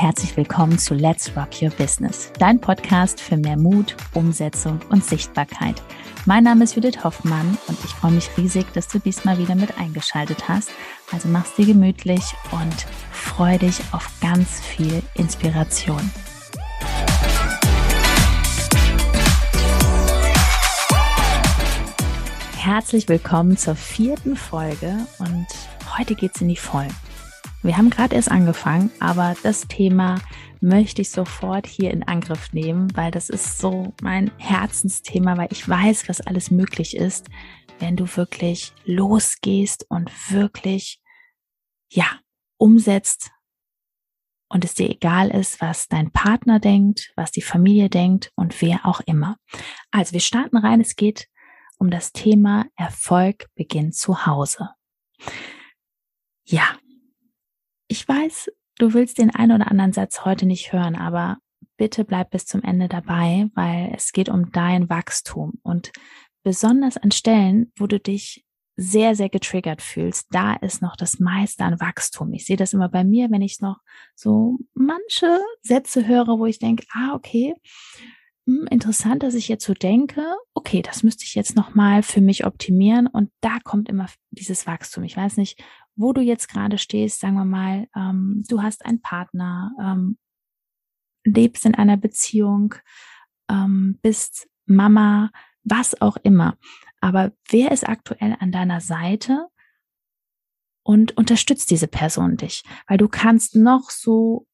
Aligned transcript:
herzlich 0.00 0.36
willkommen 0.36 0.78
zu 0.78 0.94
Let's 0.94 1.32
Rock 1.36 1.60
Your 1.60 1.70
Business, 1.70 2.30
dein 2.38 2.60
Podcast 2.60 3.20
für 3.20 3.36
mehr 3.36 3.56
Mut, 3.56 3.96
Umsetzung 4.14 4.78
und 4.90 5.04
Sichtbarkeit. 5.04 5.82
Mein 6.24 6.44
Name 6.44 6.62
ist 6.62 6.76
Judith 6.76 7.02
Hoffmann 7.02 7.58
und 7.66 7.76
ich 7.84 7.90
freue 7.90 8.12
mich 8.12 8.30
riesig, 8.36 8.72
dass 8.74 8.86
du 8.86 9.00
diesmal 9.00 9.38
wieder 9.38 9.56
mit 9.56 9.76
eingeschaltet 9.76 10.48
hast. 10.48 10.70
Also 11.10 11.26
mach's 11.26 11.56
dir 11.56 11.66
gemütlich 11.66 12.22
und 12.52 12.86
freu 13.10 13.58
dich 13.58 13.80
auf 13.90 14.08
ganz 14.20 14.60
viel 14.60 15.02
Inspiration. 15.14 16.12
Herzlich 22.56 23.08
willkommen 23.08 23.56
zur 23.56 23.74
vierten 23.74 24.36
Folge 24.36 24.96
und 25.18 25.46
heute 25.98 26.14
geht's 26.14 26.40
in 26.40 26.48
die 26.48 26.56
Vollen. 26.56 26.94
Wir 27.62 27.76
haben 27.76 27.90
gerade 27.90 28.14
erst 28.14 28.30
angefangen, 28.30 28.90
aber 29.00 29.34
das 29.42 29.66
Thema 29.66 30.20
möchte 30.60 31.02
ich 31.02 31.10
sofort 31.10 31.66
hier 31.66 31.90
in 31.90 32.04
Angriff 32.04 32.52
nehmen, 32.52 32.94
weil 32.96 33.10
das 33.10 33.30
ist 33.30 33.58
so 33.58 33.94
mein 34.00 34.30
Herzensthema, 34.38 35.36
weil 35.36 35.48
ich 35.50 35.68
weiß, 35.68 36.08
was 36.08 36.20
alles 36.20 36.52
möglich 36.52 36.96
ist, 36.96 37.26
wenn 37.80 37.96
du 37.96 38.06
wirklich 38.16 38.72
losgehst 38.84 39.86
und 39.88 40.10
wirklich, 40.30 41.00
ja, 41.90 42.06
umsetzt 42.58 43.30
und 44.48 44.64
es 44.64 44.74
dir 44.74 44.88
egal 44.88 45.30
ist, 45.30 45.60
was 45.60 45.88
dein 45.88 46.12
Partner 46.12 46.60
denkt, 46.60 47.12
was 47.16 47.32
die 47.32 47.42
Familie 47.42 47.90
denkt 47.90 48.30
und 48.36 48.60
wer 48.62 48.86
auch 48.86 49.00
immer. 49.00 49.36
Also 49.90 50.12
wir 50.12 50.20
starten 50.20 50.56
rein. 50.56 50.80
Es 50.80 50.94
geht 50.94 51.28
um 51.78 51.90
das 51.90 52.12
Thema 52.12 52.66
Erfolg 52.76 53.48
beginnt 53.54 53.94
zu 53.94 54.26
Hause. 54.26 54.70
Ja, 56.44 56.76
ich 57.88 58.06
weiß, 58.06 58.50
du 58.78 58.94
willst 58.94 59.18
den 59.18 59.34
einen 59.34 59.52
oder 59.52 59.70
anderen 59.70 59.92
Satz 59.92 60.24
heute 60.24 60.46
nicht 60.46 60.72
hören, 60.72 60.94
aber 60.94 61.38
bitte 61.76 62.04
bleib 62.04 62.30
bis 62.30 62.46
zum 62.46 62.62
Ende 62.62 62.88
dabei, 62.88 63.48
weil 63.54 63.92
es 63.94 64.12
geht 64.12 64.28
um 64.28 64.52
dein 64.52 64.88
Wachstum 64.88 65.58
und 65.62 65.92
besonders 66.42 66.96
an 66.96 67.10
Stellen, 67.10 67.72
wo 67.76 67.86
du 67.86 67.98
dich 67.98 68.44
sehr, 68.76 69.16
sehr 69.16 69.28
getriggert 69.28 69.82
fühlst, 69.82 70.28
da 70.30 70.54
ist 70.54 70.82
noch 70.82 70.94
das 70.94 71.18
meiste 71.18 71.64
an 71.64 71.80
Wachstum. 71.80 72.32
Ich 72.32 72.46
sehe 72.46 72.56
das 72.56 72.72
immer 72.72 72.88
bei 72.88 73.02
mir, 73.02 73.28
wenn 73.28 73.42
ich 73.42 73.60
noch 73.60 73.78
so 74.14 74.58
manche 74.72 75.40
Sätze 75.62 76.06
höre, 76.06 76.38
wo 76.38 76.46
ich 76.46 76.60
denke, 76.60 76.84
ah, 76.92 77.14
okay, 77.14 77.54
hm, 78.46 78.68
interessant, 78.70 79.24
dass 79.24 79.34
ich 79.34 79.48
jetzt 79.48 79.64
so 79.64 79.74
denke, 79.74 80.24
okay, 80.54 80.80
das 80.80 81.02
müsste 81.02 81.24
ich 81.24 81.34
jetzt 81.34 81.56
nochmal 81.56 82.04
für 82.04 82.20
mich 82.20 82.46
optimieren 82.46 83.08
und 83.08 83.30
da 83.40 83.58
kommt 83.64 83.88
immer 83.88 84.06
dieses 84.30 84.66
Wachstum. 84.66 85.02
Ich 85.02 85.16
weiß 85.16 85.38
nicht, 85.38 85.60
wo 85.98 86.12
du 86.12 86.20
jetzt 86.20 86.48
gerade 86.48 86.78
stehst, 86.78 87.20
sagen 87.20 87.34
wir 87.34 87.44
mal, 87.44 87.88
ähm, 87.94 88.44
du 88.48 88.62
hast 88.62 88.86
einen 88.86 89.02
Partner, 89.02 89.72
ähm, 89.82 90.16
lebst 91.24 91.66
in 91.66 91.74
einer 91.74 91.96
Beziehung, 91.96 92.74
ähm, 93.50 93.98
bist 94.00 94.48
Mama, 94.64 95.30
was 95.64 96.00
auch 96.00 96.16
immer. 96.22 96.56
Aber 97.00 97.32
wer 97.50 97.72
ist 97.72 97.86
aktuell 97.86 98.36
an 98.38 98.52
deiner 98.52 98.80
Seite 98.80 99.48
und 100.84 101.16
unterstützt 101.16 101.70
diese 101.70 101.88
Person 101.88 102.36
dich? 102.36 102.62
Weil 102.86 102.98
du 102.98 103.08
kannst 103.08 103.56
noch 103.56 103.90
so 103.90 104.46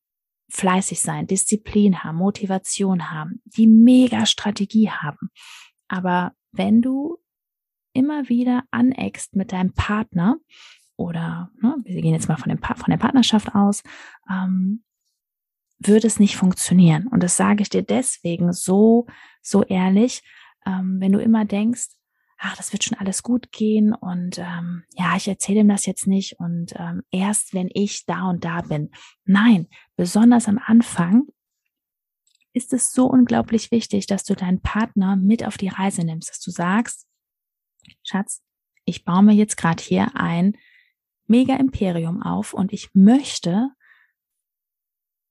fleißig 0.50 1.00
sein, 1.00 1.26
Disziplin 1.26 2.04
haben, 2.04 2.16
Motivation 2.16 3.10
haben, 3.10 3.42
die 3.44 3.66
mega 3.66 4.24
Strategie 4.24 4.90
haben. 4.90 5.30
Aber 5.88 6.32
wenn 6.52 6.80
du 6.80 7.18
immer 7.92 8.28
wieder 8.28 8.64
aneckst 8.70 9.36
mit 9.36 9.52
deinem 9.52 9.74
Partner 9.74 10.38
oder 10.96 11.50
ne, 11.60 11.76
wir 11.84 12.02
gehen 12.02 12.14
jetzt 12.14 12.28
mal 12.28 12.36
von, 12.36 12.48
dem 12.48 12.58
von 12.58 12.90
der 12.90 12.96
Partnerschaft 12.96 13.54
aus, 13.54 13.82
ähm, 14.30 14.84
würde 15.78 16.06
es 16.06 16.20
nicht 16.20 16.36
funktionieren. 16.36 17.08
Und 17.08 17.22
das 17.22 17.36
sage 17.36 17.62
ich 17.62 17.68
dir 17.68 17.82
deswegen 17.82 18.52
so, 18.52 19.06
so 19.42 19.62
ehrlich, 19.64 20.22
ähm, 20.66 20.98
wenn 21.00 21.12
du 21.12 21.18
immer 21.18 21.44
denkst, 21.44 21.88
ach, 22.38 22.56
das 22.56 22.72
wird 22.72 22.84
schon 22.84 22.98
alles 22.98 23.22
gut 23.22 23.52
gehen 23.52 23.94
und 23.94 24.38
ähm, 24.38 24.84
ja, 24.92 25.16
ich 25.16 25.28
erzähle 25.28 25.60
ihm 25.60 25.68
das 25.68 25.86
jetzt 25.86 26.06
nicht 26.06 26.38
und 26.38 26.74
ähm, 26.76 27.02
erst 27.10 27.54
wenn 27.54 27.70
ich 27.72 28.04
da 28.06 28.28
und 28.28 28.44
da 28.44 28.60
bin. 28.60 28.90
Nein, 29.24 29.68
besonders 29.96 30.48
am 30.48 30.58
Anfang 30.58 31.24
ist 32.52 32.72
es 32.72 32.92
so 32.92 33.06
unglaublich 33.06 33.70
wichtig, 33.70 34.06
dass 34.06 34.24
du 34.24 34.34
deinen 34.34 34.60
Partner 34.60 35.16
mit 35.16 35.44
auf 35.44 35.56
die 35.56 35.68
Reise 35.68 36.04
nimmst, 36.04 36.30
dass 36.30 36.40
du 36.40 36.50
sagst, 36.50 37.06
Schatz, 38.02 38.42
ich 38.84 39.04
baue 39.04 39.22
mir 39.22 39.34
jetzt 39.34 39.56
gerade 39.56 39.82
hier 39.82 40.14
ein 40.14 40.56
mega 41.26 41.56
Imperium 41.56 42.22
auf 42.22 42.54
und 42.54 42.72
ich 42.72 42.90
möchte, 42.94 43.70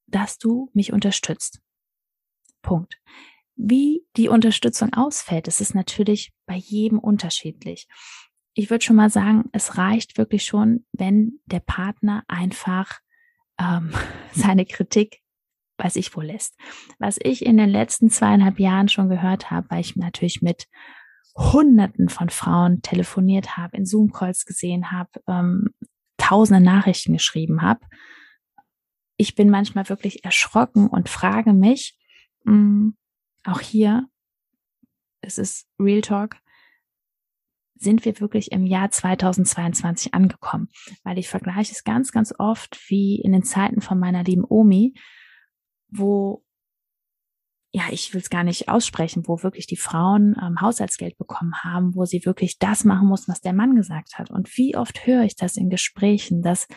dass 0.07 0.37
du 0.37 0.69
mich 0.73 0.93
unterstützt. 0.93 1.61
Punkt. 2.61 2.97
Wie 3.55 4.05
die 4.17 4.29
Unterstützung 4.29 4.93
ausfällt, 4.93 5.47
ist 5.47 5.75
natürlich 5.75 6.33
bei 6.45 6.55
jedem 6.55 6.97
unterschiedlich. 6.99 7.87
Ich 8.55 8.69
würde 8.69 8.83
schon 8.83 8.95
mal 8.95 9.09
sagen, 9.09 9.49
es 9.51 9.77
reicht 9.77 10.17
wirklich 10.17 10.45
schon, 10.45 10.85
wenn 10.91 11.39
der 11.45 11.59
Partner 11.59 12.23
einfach 12.27 12.99
ähm, 13.59 13.93
seine 14.33 14.65
Kritik 14.65 15.21
bei 15.77 15.89
sich 15.89 16.15
wohl 16.15 16.25
lässt. 16.25 16.57
Was 16.99 17.19
ich 17.21 17.45
in 17.45 17.57
den 17.57 17.69
letzten 17.69 18.09
zweieinhalb 18.09 18.59
Jahren 18.59 18.89
schon 18.89 19.09
gehört 19.09 19.51
habe, 19.51 19.69
weil 19.69 19.81
ich 19.81 19.95
natürlich 19.95 20.41
mit 20.41 20.67
Hunderten 21.35 22.09
von 22.09 22.29
Frauen 22.29 22.81
telefoniert 22.81 23.57
habe, 23.57 23.77
in 23.77 23.85
Zoom-Calls 23.85 24.45
gesehen 24.45 24.91
habe, 24.91 25.09
ähm, 25.27 25.73
tausende 26.17 26.61
Nachrichten 26.61 27.13
geschrieben 27.13 27.61
habe. 27.61 27.81
Ich 29.17 29.35
bin 29.35 29.49
manchmal 29.49 29.89
wirklich 29.89 30.23
erschrocken 30.23 30.87
und 30.87 31.09
frage 31.09 31.53
mich, 31.53 31.97
mh, 32.43 32.53
mm, 32.53 32.97
auch 33.45 33.59
hier, 33.59 34.07
es 35.21 35.37
ist 35.37 35.67
Real 35.79 36.01
Talk, 36.01 36.37
sind 37.75 38.05
wir 38.05 38.19
wirklich 38.19 38.51
im 38.51 38.65
Jahr 38.65 38.89
2022 38.89 40.13
angekommen? 40.13 40.69
Weil 41.03 41.17
ich 41.17 41.27
vergleiche 41.29 41.73
es 41.73 41.83
ganz, 41.83 42.11
ganz 42.11 42.33
oft 42.37 42.79
wie 42.89 43.19
in 43.19 43.33
den 43.33 43.43
Zeiten 43.43 43.81
von 43.81 43.99
meiner 43.99 44.23
lieben 44.23 44.45
Omi, 44.47 44.93
wo 45.89 46.43
ja, 47.75 47.85
ich 47.89 48.13
will 48.13 48.21
es 48.21 48.29
gar 48.29 48.43
nicht 48.43 48.69
aussprechen, 48.69 49.23
wo 49.25 49.41
wirklich 49.41 49.65
die 49.65 49.77
Frauen 49.77 50.35
ähm, 50.39 50.61
Haushaltsgeld 50.61 51.17
bekommen 51.17 51.55
haben, 51.63 51.95
wo 51.95 52.05
sie 52.05 52.23
wirklich 52.23 52.59
das 52.59 52.85
machen 52.85 53.07
mussten, 53.07 53.31
was 53.31 53.41
der 53.41 53.53
Mann 53.53 53.75
gesagt 53.75 54.19
hat. 54.19 54.29
Und 54.29 54.55
wie 54.57 54.77
oft 54.77 55.07
höre 55.07 55.23
ich 55.23 55.35
das 55.35 55.57
in 55.57 55.71
Gesprächen, 55.71 56.43
dass 56.43 56.67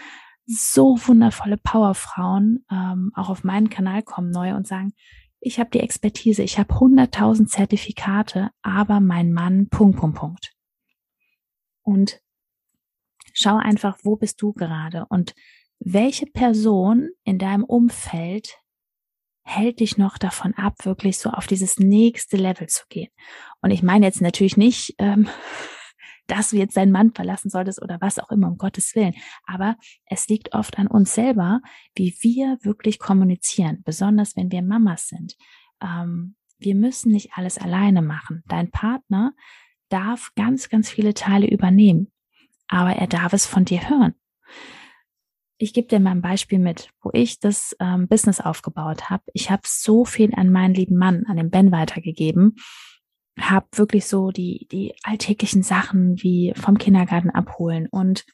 so 0.46 0.96
wundervolle 1.06 1.58
Powerfrauen 1.58 2.64
ähm, 2.70 3.12
auch 3.14 3.28
auf 3.28 3.44
meinen 3.44 3.68
Kanal 3.68 4.02
kommen 4.02 4.30
neu 4.30 4.54
und 4.54 4.66
sagen, 4.66 4.94
ich 5.38 5.60
habe 5.60 5.68
die 5.68 5.80
Expertise, 5.80 6.42
ich 6.42 6.58
habe 6.58 6.72
100.000 6.72 7.46
Zertifikate, 7.46 8.48
aber 8.62 9.00
mein 9.00 9.34
Mann, 9.34 9.68
Punkt, 9.68 9.98
Punkt, 9.98 10.16
Punkt. 10.16 10.54
Und 11.82 12.20
schau 13.34 13.56
einfach, 13.56 13.98
wo 14.02 14.16
bist 14.16 14.40
du 14.40 14.54
gerade 14.54 15.04
und 15.10 15.34
welche 15.78 16.24
Person 16.24 17.10
in 17.22 17.38
deinem 17.38 17.64
Umfeld 17.64 18.56
hält 19.46 19.78
dich 19.78 19.96
noch 19.96 20.18
davon 20.18 20.54
ab, 20.54 20.84
wirklich 20.84 21.18
so 21.18 21.30
auf 21.30 21.46
dieses 21.46 21.78
nächste 21.78 22.36
Level 22.36 22.66
zu 22.66 22.84
gehen. 22.88 23.10
Und 23.62 23.70
ich 23.70 23.82
meine 23.82 24.04
jetzt 24.04 24.20
natürlich 24.20 24.56
nicht, 24.56 24.94
ähm, 24.98 25.28
dass 26.26 26.50
du 26.50 26.56
jetzt 26.56 26.76
deinen 26.76 26.90
Mann 26.90 27.14
verlassen 27.14 27.48
solltest 27.48 27.80
oder 27.80 27.98
was 28.00 28.18
auch 28.18 28.30
immer, 28.30 28.48
um 28.48 28.58
Gottes 28.58 28.96
Willen. 28.96 29.14
Aber 29.46 29.76
es 30.06 30.26
liegt 30.26 30.52
oft 30.54 30.76
an 30.78 30.88
uns 30.88 31.14
selber, 31.14 31.60
wie 31.94 32.12
wir 32.20 32.58
wirklich 32.62 32.98
kommunizieren, 32.98 33.82
besonders 33.84 34.34
wenn 34.34 34.50
wir 34.50 34.62
Mamas 34.62 35.06
sind. 35.06 35.36
Ähm, 35.80 36.34
wir 36.58 36.74
müssen 36.74 37.12
nicht 37.12 37.30
alles 37.34 37.56
alleine 37.56 38.02
machen. 38.02 38.42
Dein 38.48 38.72
Partner 38.72 39.32
darf 39.88 40.32
ganz, 40.34 40.68
ganz 40.68 40.90
viele 40.90 41.14
Teile 41.14 41.48
übernehmen, 41.48 42.10
aber 42.66 42.96
er 42.96 43.06
darf 43.06 43.32
es 43.32 43.46
von 43.46 43.64
dir 43.64 43.88
hören 43.88 44.16
ich 45.58 45.72
gebe 45.72 45.88
dir 45.88 46.00
mal 46.00 46.10
ein 46.10 46.22
Beispiel 46.22 46.58
mit, 46.58 46.90
wo 47.02 47.10
ich 47.12 47.38
das 47.38 47.74
ähm, 47.80 48.08
Business 48.08 48.40
aufgebaut 48.40 49.08
habe. 49.08 49.22
Ich 49.32 49.50
habe 49.50 49.62
so 49.64 50.04
viel 50.04 50.34
an 50.34 50.50
meinen 50.50 50.74
lieben 50.74 50.96
Mann, 50.96 51.24
an 51.26 51.36
den 51.36 51.50
Ben 51.50 51.72
weitergegeben, 51.72 52.56
habe 53.38 53.66
wirklich 53.72 54.06
so 54.06 54.30
die 54.30 54.66
die 54.70 54.94
alltäglichen 55.02 55.62
Sachen 55.62 56.16
wie 56.22 56.52
vom 56.56 56.78
Kindergarten 56.78 57.30
abholen 57.30 57.86
und 57.90 58.24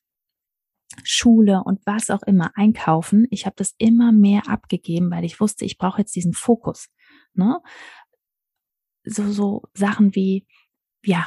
Schule 1.04 1.62
und 1.64 1.80
was 1.86 2.10
auch 2.10 2.22
immer 2.22 2.50
einkaufen. 2.54 3.26
Ich 3.30 3.46
habe 3.46 3.56
das 3.56 3.74
immer 3.78 4.12
mehr 4.12 4.48
abgegeben, 4.48 5.10
weil 5.10 5.24
ich 5.24 5.40
wusste, 5.40 5.64
ich 5.64 5.78
brauche 5.78 6.00
jetzt 6.00 6.14
diesen 6.14 6.34
Fokus. 6.34 6.88
Ne? 7.34 7.60
So 9.04 9.30
so 9.30 9.62
Sachen 9.74 10.14
wie 10.14 10.46
ja 11.04 11.26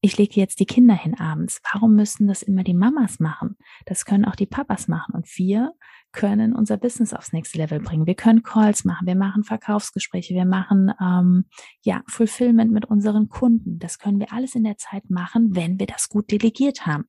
ich 0.00 0.16
lege 0.16 0.40
jetzt 0.40 0.60
die 0.60 0.66
Kinder 0.66 0.94
hin 0.94 1.18
abends. 1.18 1.60
Warum 1.72 1.94
müssen 1.96 2.28
das 2.28 2.42
immer 2.42 2.62
die 2.62 2.74
Mamas 2.74 3.18
machen? 3.18 3.56
Das 3.84 4.04
können 4.04 4.24
auch 4.24 4.36
die 4.36 4.46
Papas 4.46 4.86
machen. 4.86 5.14
Und 5.14 5.26
wir 5.36 5.72
können 6.12 6.54
unser 6.54 6.76
Business 6.76 7.12
aufs 7.12 7.32
nächste 7.32 7.58
Level 7.58 7.80
bringen. 7.80 8.06
Wir 8.06 8.14
können 8.14 8.42
Calls 8.42 8.84
machen, 8.84 9.06
wir 9.06 9.16
machen 9.16 9.42
Verkaufsgespräche, 9.42 10.34
wir 10.34 10.46
machen 10.46 10.92
ähm, 11.00 11.46
ja 11.82 12.02
Fulfillment 12.06 12.72
mit 12.72 12.84
unseren 12.86 13.28
Kunden. 13.28 13.78
Das 13.78 13.98
können 13.98 14.20
wir 14.20 14.32
alles 14.32 14.54
in 14.54 14.64
der 14.64 14.76
Zeit 14.76 15.10
machen, 15.10 15.54
wenn 15.56 15.78
wir 15.78 15.86
das 15.86 16.08
gut 16.08 16.30
delegiert 16.30 16.86
haben. 16.86 17.04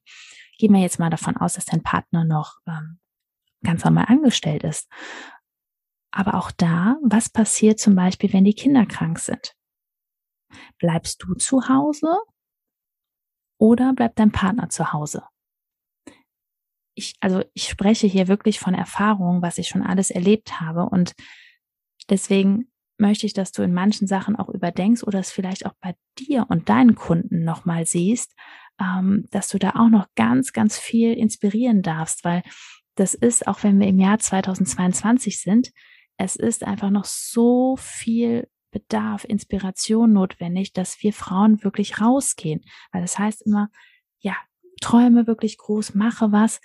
Gehen 0.57 0.73
wir 0.73 0.81
jetzt 0.81 0.99
mal 0.99 1.09
davon 1.09 1.37
aus, 1.37 1.53
dass 1.53 1.65
dein 1.65 1.83
Partner 1.83 2.25
noch 2.25 2.55
ähm, 2.67 2.99
ganz 3.63 3.83
normal 3.83 4.05
angestellt 4.07 4.63
ist. 4.63 4.89
Aber 6.11 6.33
auch 6.33 6.51
da, 6.51 6.97
was 7.03 7.29
passiert 7.29 7.79
zum 7.79 7.95
Beispiel, 7.95 8.33
wenn 8.33 8.43
die 8.43 8.55
Kinder 8.55 8.85
krank 8.87 9.19
sind? 9.19 9.53
Bleibst 10.79 11.23
du 11.23 11.35
zu 11.35 11.69
Hause 11.69 12.17
oder 13.59 13.93
bleibt 13.93 14.17
dein 14.17 14.31
Partner 14.31 14.69
zu 14.69 14.91
Hause? 14.93 15.23
Ich, 16.95 17.13
also 17.19 17.43
ich 17.53 17.69
spreche 17.69 18.07
hier 18.07 18.27
wirklich 18.27 18.59
von 18.59 18.73
Erfahrung, 18.73 19.41
was 19.41 19.57
ich 19.59 19.67
schon 19.67 19.83
alles 19.83 20.09
erlebt 20.09 20.59
habe 20.59 20.85
und 20.85 21.13
deswegen 22.09 22.71
möchte 22.97 23.25
ich, 23.25 23.33
dass 23.33 23.51
du 23.51 23.61
in 23.61 23.73
manchen 23.73 24.07
Sachen 24.07 24.35
auch 24.35 24.49
überdenkst 24.49 25.03
oder 25.03 25.19
es 25.19 25.31
vielleicht 25.31 25.65
auch 25.65 25.73
bei 25.79 25.95
dir 26.17 26.47
und 26.49 26.67
deinen 26.67 26.95
Kunden 26.95 27.43
nochmal 27.43 27.85
siehst, 27.85 28.35
ähm, 28.79 29.25
dass 29.31 29.49
du 29.49 29.59
da 29.59 29.71
auch 29.71 29.89
noch 29.89 30.07
ganz, 30.15 30.51
ganz 30.51 30.77
viel 30.77 31.13
inspirieren 31.13 31.81
darfst, 31.81 32.25
weil 32.25 32.43
das 32.95 33.13
ist, 33.13 33.47
auch 33.47 33.63
wenn 33.63 33.79
wir 33.79 33.87
im 33.87 33.99
Jahr 33.99 34.19
2022 34.19 35.41
sind, 35.41 35.71
es 36.17 36.35
ist 36.35 36.65
einfach 36.65 36.89
noch 36.89 37.05
so 37.05 37.77
viel 37.77 38.49
Bedarf, 38.71 39.23
Inspiration 39.25 40.13
notwendig, 40.13 40.73
dass 40.73 41.01
wir 41.01 41.13
Frauen 41.13 41.63
wirklich 41.63 42.01
rausgehen. 42.01 42.61
Weil 42.91 43.01
das 43.01 43.17
heißt 43.17 43.45
immer, 43.45 43.69
ja, 44.19 44.35
träume 44.81 45.27
wirklich 45.27 45.57
groß, 45.57 45.95
mache 45.95 46.31
was, 46.31 46.61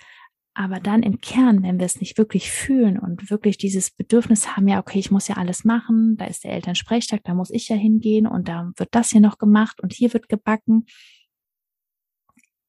aber 0.57 0.79
dann 0.79 1.03
im 1.03 1.19
Kern, 1.19 1.63
wenn 1.63 1.79
wir 1.79 1.85
es 1.85 1.99
nicht 1.99 2.17
wirklich 2.17 2.49
fühlen 2.49 2.97
und 2.97 3.29
wirklich 3.29 3.57
dieses 3.57 3.91
Bedürfnis 3.91 4.55
haben, 4.55 4.69
ja, 4.69 4.79
okay, 4.79 4.99
ich 4.99 5.11
muss 5.11 5.27
ja 5.27 5.35
alles 5.35 5.65
machen, 5.65 6.15
da 6.17 6.25
ist 6.25 6.45
der 6.45 6.53
Elternsprechtag, 6.53 7.25
da 7.25 7.33
muss 7.33 7.49
ich 7.49 7.67
ja 7.67 7.75
hingehen 7.75 8.25
und 8.25 8.47
da 8.47 8.71
wird 8.77 8.89
das 8.95 9.09
hier 9.09 9.19
noch 9.19 9.37
gemacht 9.37 9.81
und 9.83 9.91
hier 9.91 10.13
wird 10.13 10.29
gebacken. 10.29 10.85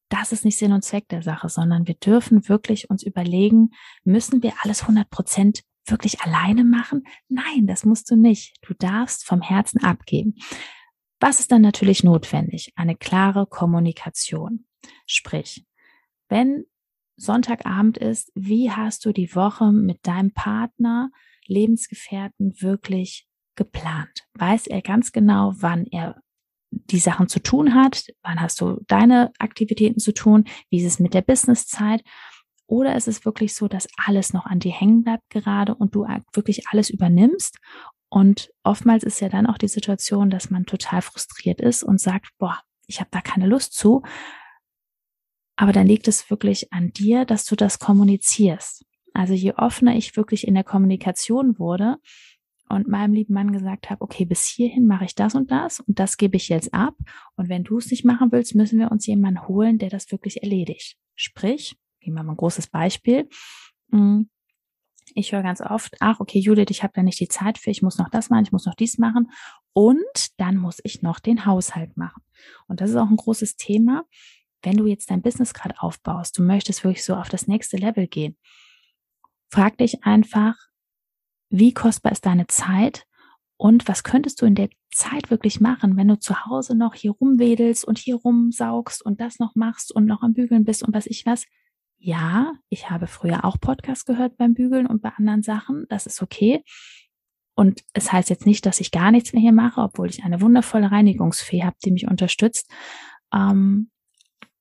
Das 0.09 0.33
ist 0.33 0.43
nicht 0.43 0.57
Sinn 0.57 0.73
und 0.73 0.83
Zweck 0.83 1.07
der 1.07 1.21
Sache, 1.21 1.47
sondern 1.47 1.87
wir 1.87 1.95
dürfen 1.95 2.49
wirklich 2.49 2.89
uns 2.89 3.03
überlegen, 3.03 3.71
müssen 4.03 4.43
wir 4.43 4.53
alles 4.63 4.81
100 4.81 5.09
Prozent 5.09 5.63
wirklich 5.89 6.21
alleine 6.21 6.63
machen? 6.63 7.03
Nein, 7.29 7.67
das 7.67 7.85
musst 7.85 8.09
du 8.11 8.15
nicht. 8.15 8.57
Du 8.61 8.73
darfst 8.73 9.25
vom 9.25 9.41
Herzen 9.41 9.83
abgeben. 9.83 10.35
Was 11.19 11.39
ist 11.39 11.51
dann 11.51 11.61
natürlich 11.61 12.03
notwendig? 12.03 12.73
Eine 12.75 12.95
klare 12.95 13.47
Kommunikation. 13.47 14.65
Sprich, 15.05 15.65
wenn 16.29 16.65
Sonntagabend 17.15 17.97
ist, 17.97 18.31
wie 18.35 18.71
hast 18.71 19.05
du 19.05 19.11
die 19.11 19.33
Woche 19.33 19.71
mit 19.71 20.05
deinem 20.05 20.31
Partner, 20.33 21.09
Lebensgefährten 21.47 22.61
wirklich 22.61 23.27
geplant? 23.55 24.27
Weiß 24.35 24.67
er 24.67 24.81
ganz 24.81 25.11
genau, 25.11 25.53
wann 25.55 25.85
er 25.87 26.21
die 26.69 26.99
Sachen 26.99 27.27
zu 27.27 27.41
tun 27.41 27.73
hat? 27.73 28.05
Wann 28.21 28.39
hast 28.39 28.61
du 28.61 28.81
deine 28.87 29.31
Aktivitäten 29.39 29.99
zu 29.99 30.13
tun? 30.13 30.45
Wie 30.69 30.77
ist 30.77 30.85
es 30.85 30.99
mit 30.99 31.13
der 31.13 31.21
Businesszeit? 31.21 32.03
Oder 32.67 32.95
ist 32.95 33.07
es 33.07 33.25
wirklich 33.25 33.55
so, 33.55 33.67
dass 33.67 33.87
alles 34.05 34.33
noch 34.33 34.45
an 34.45 34.59
dir 34.59 34.73
hängen 34.73 35.03
bleibt 35.03 35.29
gerade 35.29 35.73
und 35.73 35.95
du 35.95 36.05
wirklich 36.33 36.67
alles 36.67 36.89
übernimmst? 36.89 37.57
Und 38.09 38.51
oftmals 38.63 39.03
ist 39.03 39.19
ja 39.19 39.29
dann 39.29 39.47
auch 39.47 39.57
die 39.57 39.67
Situation, 39.67 40.29
dass 40.29 40.49
man 40.49 40.65
total 40.65 41.01
frustriert 41.01 41.61
ist 41.61 41.83
und 41.83 41.99
sagt, 41.99 42.29
boah, 42.37 42.59
ich 42.85 42.99
habe 42.99 43.09
da 43.11 43.21
keine 43.21 43.47
Lust 43.47 43.73
zu. 43.73 44.03
Aber 45.55 45.71
dann 45.71 45.87
liegt 45.87 46.07
es 46.07 46.29
wirklich 46.29 46.71
an 46.71 46.91
dir, 46.91 47.25
dass 47.25 47.45
du 47.45 47.55
das 47.55 47.79
kommunizierst. 47.79 48.85
Also 49.13 49.33
je 49.33 49.53
offener 49.53 49.95
ich 49.95 50.15
wirklich 50.15 50.47
in 50.47 50.53
der 50.53 50.63
Kommunikation 50.63 51.57
wurde 51.57 51.97
und 52.69 52.87
meinem 52.87 53.13
lieben 53.13 53.33
Mann 53.33 53.51
gesagt 53.51 53.89
habe, 53.89 54.01
okay, 54.01 54.25
bis 54.25 54.45
hierhin 54.45 54.85
mache 54.85 55.05
ich 55.05 55.15
das 55.15 55.35
und 55.35 55.51
das 55.51 55.79
und 55.79 55.99
das 55.99 56.17
gebe 56.17 56.37
ich 56.37 56.49
jetzt 56.49 56.73
ab. 56.73 56.95
Und 57.35 57.49
wenn 57.49 57.63
du 57.63 57.77
es 57.77 57.89
nicht 57.89 58.05
machen 58.05 58.31
willst, 58.31 58.55
müssen 58.55 58.79
wir 58.79 58.91
uns 58.91 59.07
jemanden 59.07 59.47
holen, 59.47 59.79
der 59.79 59.89
das 59.89 60.11
wirklich 60.11 60.43
erledigt. 60.43 60.97
Sprich, 61.15 61.75
wir 62.15 62.23
mal 62.23 62.33
ein 62.33 62.37
großes 62.37 62.67
Beispiel. 62.67 63.29
Hm, 63.91 64.29
ich 65.13 65.31
höre 65.31 65.41
ganz 65.41 65.61
oft, 65.61 65.95
ach, 65.99 66.19
okay, 66.19 66.39
Judith, 66.39 66.67
ich 66.69 66.83
habe 66.83 66.93
da 66.95 67.01
nicht 67.01 67.19
die 67.19 67.27
Zeit 67.27 67.57
für, 67.57 67.71
ich 67.71 67.81
muss 67.81 67.97
noch 67.97 68.09
das 68.09 68.29
machen, 68.29 68.43
ich 68.43 68.51
muss 68.51 68.65
noch 68.65 68.75
dies 68.75 68.97
machen 68.97 69.31
und 69.73 70.39
dann 70.39 70.57
muss 70.57 70.79
ich 70.83 71.01
noch 71.01 71.19
den 71.19 71.45
Haushalt 71.45 71.97
machen. 71.97 72.21
Und 72.67 72.81
das 72.81 72.91
ist 72.91 72.95
auch 72.97 73.09
ein 73.09 73.17
großes 73.17 73.55
Thema, 73.55 74.05
wenn 74.63 74.77
du 74.77 74.85
jetzt 74.85 75.09
dein 75.09 75.21
Business 75.21 75.53
gerade 75.53 75.75
aufbaust, 75.79 76.37
du 76.37 76.43
möchtest 76.43 76.83
wirklich 76.83 77.03
so 77.03 77.15
auf 77.15 77.29
das 77.29 77.47
nächste 77.47 77.77
Level 77.77 78.07
gehen. 78.07 78.37
Frag 79.49 79.77
dich 79.77 80.03
einfach, 80.03 80.55
wie 81.49 81.73
kostbar 81.73 82.11
ist 82.11 82.25
deine 82.25 82.47
Zeit 82.47 83.05
und 83.55 83.87
was 83.87 84.03
könntest 84.03 84.41
du 84.41 84.45
in 84.45 84.55
der 84.55 84.69
Zeit 84.91 85.31
wirklich 85.31 85.59
machen, 85.61 85.95
wenn 85.95 86.07
du 86.07 86.19
zu 86.19 86.45
Hause 86.45 86.75
noch 86.75 86.95
hier 86.95 87.11
rumwedelst 87.11 87.85
und 87.85 87.97
hier 87.97 88.15
rumsaugst 88.15 89.03
und 89.03 89.21
das 89.21 89.39
noch 89.39 89.55
machst 89.55 89.93
und 89.93 90.05
noch 90.05 90.21
am 90.21 90.33
Bügeln 90.33 90.63
bist 90.63 90.83
und 90.83 90.93
was 90.93 91.05
ich 91.05 91.25
was? 91.25 91.45
Ja, 91.99 92.53
ich 92.69 92.89
habe 92.89 93.07
früher 93.07 93.43
auch 93.43 93.59
Podcasts 93.59 94.05
gehört 94.05 94.37
beim 94.37 94.53
Bügeln 94.53 94.85
und 94.85 95.01
bei 95.01 95.09
anderen 95.17 95.41
Sachen. 95.41 95.85
Das 95.89 96.05
ist 96.05 96.21
okay. 96.21 96.63
Und 97.55 97.81
es 97.93 98.11
heißt 98.11 98.29
jetzt 98.29 98.45
nicht, 98.45 98.65
dass 98.67 98.79
ich 98.79 98.91
gar 98.91 99.11
nichts 99.11 99.33
mehr 99.33 99.41
hier 99.41 99.51
mache, 99.51 99.81
obwohl 99.81 100.09
ich 100.09 100.23
eine 100.23 100.41
wundervolle 100.41 100.91
Reinigungsfee 100.91 101.63
habe, 101.63 101.75
die 101.83 101.91
mich 101.91 102.07
unterstützt. 102.07 102.71
Ähm, 103.33 103.89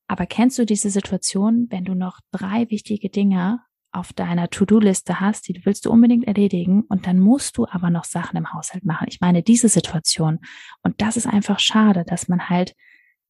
aber 0.09 0.25
kennst 0.25 0.59
du 0.59 0.65
diese 0.65 0.89
Situation, 0.89 1.67
wenn 1.69 1.85
du 1.85 1.95
noch 1.95 2.21
drei 2.31 2.71
wichtige 2.71 3.11
Dinge 3.11 3.61
auf 3.93 4.13
deiner 4.13 4.49
To-Do-Liste 4.49 5.21
hast, 5.21 5.49
die 5.49 5.61
willst 5.65 5.85
du 5.85 5.91
unbedingt 5.91 6.27
erledigen 6.27 6.83
und 6.83 7.07
dann 7.07 7.19
musst 7.19 7.59
du 7.59 7.67
aber 7.67 7.91
noch 7.91 8.05
Sachen 8.05 8.37
im 8.37 8.53
Haushalt 8.53 8.85
machen. 8.85 9.07
Ich 9.09 9.21
meine 9.21 9.43
diese 9.43 9.69
Situation. 9.69 10.41
Und 10.83 11.01
das 11.01 11.17
ist 11.17 11.27
einfach 11.27 11.59
schade, 11.59 12.05
dass 12.07 12.29
man 12.29 12.49
halt, 12.49 12.75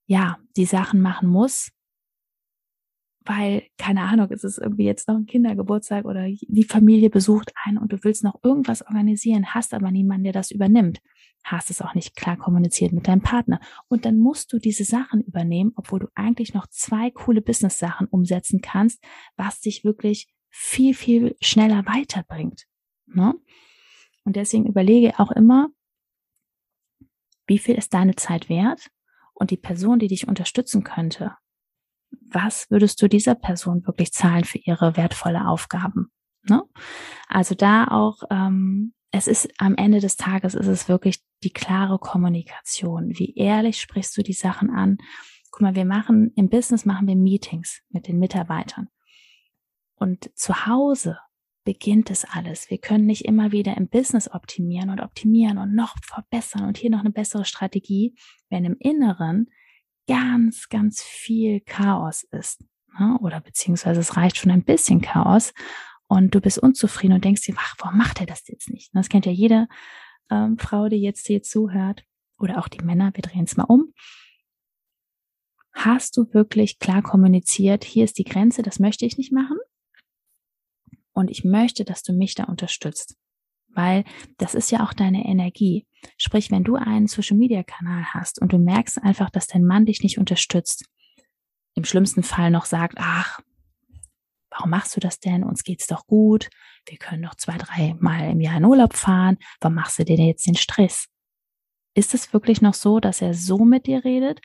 ja, 0.07 0.39
die 0.57 0.65
Sachen 0.65 1.01
machen 1.01 1.29
muss, 1.29 1.71
weil, 3.27 3.65
keine 3.79 4.03
Ahnung, 4.03 4.29
es 4.31 4.45
ist 4.45 4.59
irgendwie 4.59 4.85
jetzt 4.85 5.09
noch 5.09 5.17
ein 5.17 5.27
Kindergeburtstag 5.27 6.05
oder 6.05 6.27
die 6.29 6.65
Familie 6.65 7.11
besucht 7.11 7.53
einen 7.65 7.79
und 7.79 7.93
du 7.93 7.99
willst 8.03 8.25
noch 8.25 8.43
irgendwas 8.43 8.83
organisieren, 8.83 9.55
hast 9.55 9.75
aber 9.75 9.91
niemanden, 9.91 10.25
der 10.25 10.33
das 10.33 10.51
übernimmt, 10.51 11.01
hast 11.45 11.71
es 11.71 11.83
auch 11.83 11.95
nicht 11.95 12.17
klar 12.17 12.37
kommuniziert 12.37 12.93
mit 12.93 13.09
deinem 13.09 13.23
Partner. 13.23 13.61
Und 13.89 14.05
dann 14.05 14.19
musst 14.19 14.53
du 14.53 14.59
diese 14.59 14.85
Sachen 14.85 15.23
übernehmen, 15.23 15.73
obwohl 15.77 16.01
du 16.01 16.09
eigentlich 16.15 16.55
noch 16.55 16.67
zwei 16.69 17.11
coole 17.11 17.41
Business-Sachen 17.41 18.07
umsetzen 18.07 18.61
kannst, 18.61 19.03
was 19.37 19.61
dich 19.61 19.85
wirklich 19.85 20.29
viel, 20.49 20.95
viel 20.95 21.37
schneller 21.41 21.85
weiterbringt. 21.87 22.67
Ne? 23.07 23.35
Und 24.25 24.37
deswegen 24.37 24.67
überlege 24.67 25.19
auch 25.19 25.31
immer, 25.31 25.69
wie 27.47 27.59
viel 27.59 27.77
ist 27.77 27.95
deine 27.95 28.17
Zeit 28.17 28.49
wert? 28.49 28.91
Und 29.35 29.51
die 29.51 29.57
Person, 29.57 29.99
die 29.99 30.09
dich 30.09 30.27
unterstützen 30.27 30.83
könnte, 30.83 31.37
was 32.31 32.71
würdest 32.71 33.01
du 33.03 33.09
dieser 33.09 33.35
Person 33.35 33.87
wirklich 33.87 34.13
zahlen 34.13 34.45
für 34.45 34.59
ihre 34.59 34.97
wertvolle 34.97 35.47
Aufgaben? 35.47 36.11
Ne? 36.49 36.63
Also 37.29 37.55
da 37.55 37.89
auch, 37.89 38.23
ähm, 38.31 38.93
es 39.11 39.27
ist 39.27 39.49
am 39.59 39.77
Ende 39.77 40.01
des 40.01 40.17
Tages 40.17 40.55
ist 40.55 40.67
es 40.67 40.89
wirklich 40.89 41.21
die 41.43 41.53
klare 41.53 41.99
Kommunikation. 41.99 43.19
Wie 43.19 43.35
ehrlich 43.35 43.81
sprichst 43.81 44.17
du 44.17 44.23
die 44.23 44.33
Sachen 44.33 44.71
an? 44.71 44.99
Guck 45.51 45.63
mal, 45.63 45.75
wir 45.75 45.85
machen 45.85 46.33
im 46.37 46.49
Business 46.49 46.85
machen 46.85 47.09
wir 47.09 47.17
Meetings 47.17 47.83
mit 47.89 48.09
den 48.09 48.19
Mitarbeitern. 48.19 48.89
Und 49.95 50.31
zu 50.37 50.67
Hause 50.67 51.19
beginnt 51.65 52.11
es 52.11 52.25
alles. 52.25 52.71
Wir 52.71 52.79
können 52.79 53.07
nicht 53.07 53.25
immer 53.25 53.53
wieder 53.53 53.77
im 53.77 53.89
Business 53.89 54.31
optimieren 54.31 54.91
und 54.91 55.01
optimieren 55.01 55.59
und 55.59 55.75
noch 55.75 55.97
verbessern 56.03 56.65
und 56.65 56.79
hier 56.79 56.91
noch 56.91 57.01
eine 57.01 57.11
bessere 57.11 57.45
Strategie, 57.45 58.15
wenn 58.51 58.65
im 58.65 58.77
Inneren 58.79 59.49
ganz, 60.07 60.69
ganz 60.69 61.03
viel 61.03 61.61
Chaos 61.61 62.25
ist. 62.25 62.65
Ne? 62.99 63.19
Oder 63.21 63.41
beziehungsweise 63.41 64.01
es 64.01 64.17
reicht 64.17 64.39
schon 64.39 64.51
ein 64.51 64.65
bisschen 64.65 65.01
Chaos 65.01 65.53
und 66.07 66.35
du 66.35 66.41
bist 66.41 66.59
unzufrieden 66.59 67.15
und 67.15 67.25
denkst 67.25 67.43
dir, 67.43 67.55
ach, 67.59 67.75
warum 67.79 67.99
macht 67.99 68.21
er 68.21 68.27
das 68.27 68.47
jetzt 68.49 68.71
nicht? 68.71 68.91
Das 68.95 69.09
kennt 69.09 69.27
ja 69.27 69.33
jede 69.33 69.69
ähm, 70.31 70.59
Frau, 70.59 70.89
die 70.89 70.97
jetzt 70.97 71.27
hier 71.27 71.43
zuhört 71.43 72.05
oder 72.39 72.59
auch 72.59 72.69
die 72.69 72.85
Männer. 72.85 73.13
Wir 73.15 73.23
drehen 73.23 73.45
es 73.45 73.57
mal 73.57 73.65
um. 73.65 73.93
Hast 75.73 76.17
du 76.17 76.33
wirklich 76.33 76.79
klar 76.79 77.03
kommuniziert, 77.03 77.85
hier 77.85 78.05
ist 78.05 78.19
die 78.19 78.25
Grenze, 78.25 78.63
das 78.63 78.79
möchte 78.79 79.05
ich 79.05 79.19
nicht 79.19 79.33
machen? 79.33 79.59
Und 81.13 81.31
ich 81.31 81.45
möchte, 81.45 81.85
dass 81.85 82.03
du 82.03 82.13
mich 82.13 82.35
da 82.35 82.45
unterstützt 82.45 83.17
weil 83.77 84.05
das 84.39 84.55
ist 84.55 84.71
ja 84.71 84.85
auch 84.85 84.93
deine 84.93 85.27
Energie. 85.27 85.87
Sprich, 86.19 86.51
wenn 86.51 86.65
du 86.65 86.77
einen 86.77 87.07
Social-Media-Kanal 87.07 88.05
hast 88.15 88.41
und 88.41 88.53
du 88.53 88.59
merkst 88.59 89.03
einfach, 89.03 89.31
dass 89.31 89.47
dein 89.47 89.65
Mann 89.65 89.87
dich 89.87 90.03
nicht 90.03 90.19
unterstützt, 90.19 90.85
im 91.75 91.85
schlimmsten 91.85 92.23
Fall 92.23 92.51
noch 92.51 92.65
sagt, 92.65 92.95
ach, 92.99 93.41
warum 94.51 94.71
machst 94.71 94.97
du 94.97 95.01
das 95.01 95.21
denn? 95.21 95.45
Uns 95.45 95.63
geht's 95.63 95.87
doch 95.87 96.07
gut. 96.07 96.49
Wir 96.87 96.99
können 96.99 97.23
noch 97.23 97.35
zwei, 97.35 97.59
drei 97.59 97.95
Mal 97.99 98.31
im 98.31 98.41
Jahr 98.41 98.57
in 98.57 98.65
Urlaub 98.65 98.95
fahren. 98.95 99.37
Warum 99.61 99.75
machst 99.75 99.99
du 99.99 100.05
dir 100.05 100.17
denn 100.17 100.27
jetzt 100.27 100.47
den 100.47 100.57
Stress? 100.57 101.07
Ist 101.95 102.15
es 102.15 102.33
wirklich 102.33 102.63
noch 102.63 102.75
so, 102.75 103.01
dass 103.01 103.23
er 103.23 103.35
so 103.35 103.65
mit 103.65 103.87
dir 103.87 104.05
redet? 104.05 104.41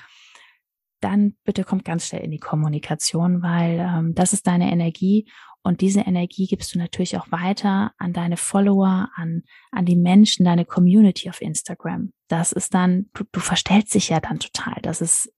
Dann 1.00 1.36
bitte 1.44 1.64
kommt 1.64 1.86
ganz 1.86 2.08
schnell 2.08 2.24
in 2.24 2.32
die 2.32 2.40
Kommunikation, 2.40 3.42
weil 3.42 3.80
ähm, 3.80 4.14
das 4.14 4.34
ist 4.34 4.46
deine 4.46 4.72
Energie 4.72 5.28
und 5.64 5.82
diese 5.82 6.02
Energie 6.02 6.48
gibst 6.48 6.74
du 6.74 6.80
natürlich 6.80 7.18
auch 7.18 7.32
weiter 7.32 7.94
an 7.98 8.14
deine 8.14 8.38
Follower, 8.38 9.10
an, 9.16 9.44
an 9.72 9.86
die 9.86 9.96
Menschen, 9.96 10.46
deine 10.46 10.66
Community 10.66 11.30
auf 11.30 11.42
Instagram. 11.42 12.14
Das 12.28 12.52
ist 12.52 12.74
dann, 12.74 13.10
du, 13.14 13.24
du 13.32 13.40
verstellst 13.40 13.94
dich 13.94 14.10
ja 14.10 14.20
dann 14.20 14.40
total. 14.40 14.82
Das 14.82 15.02
ist 15.02 15.32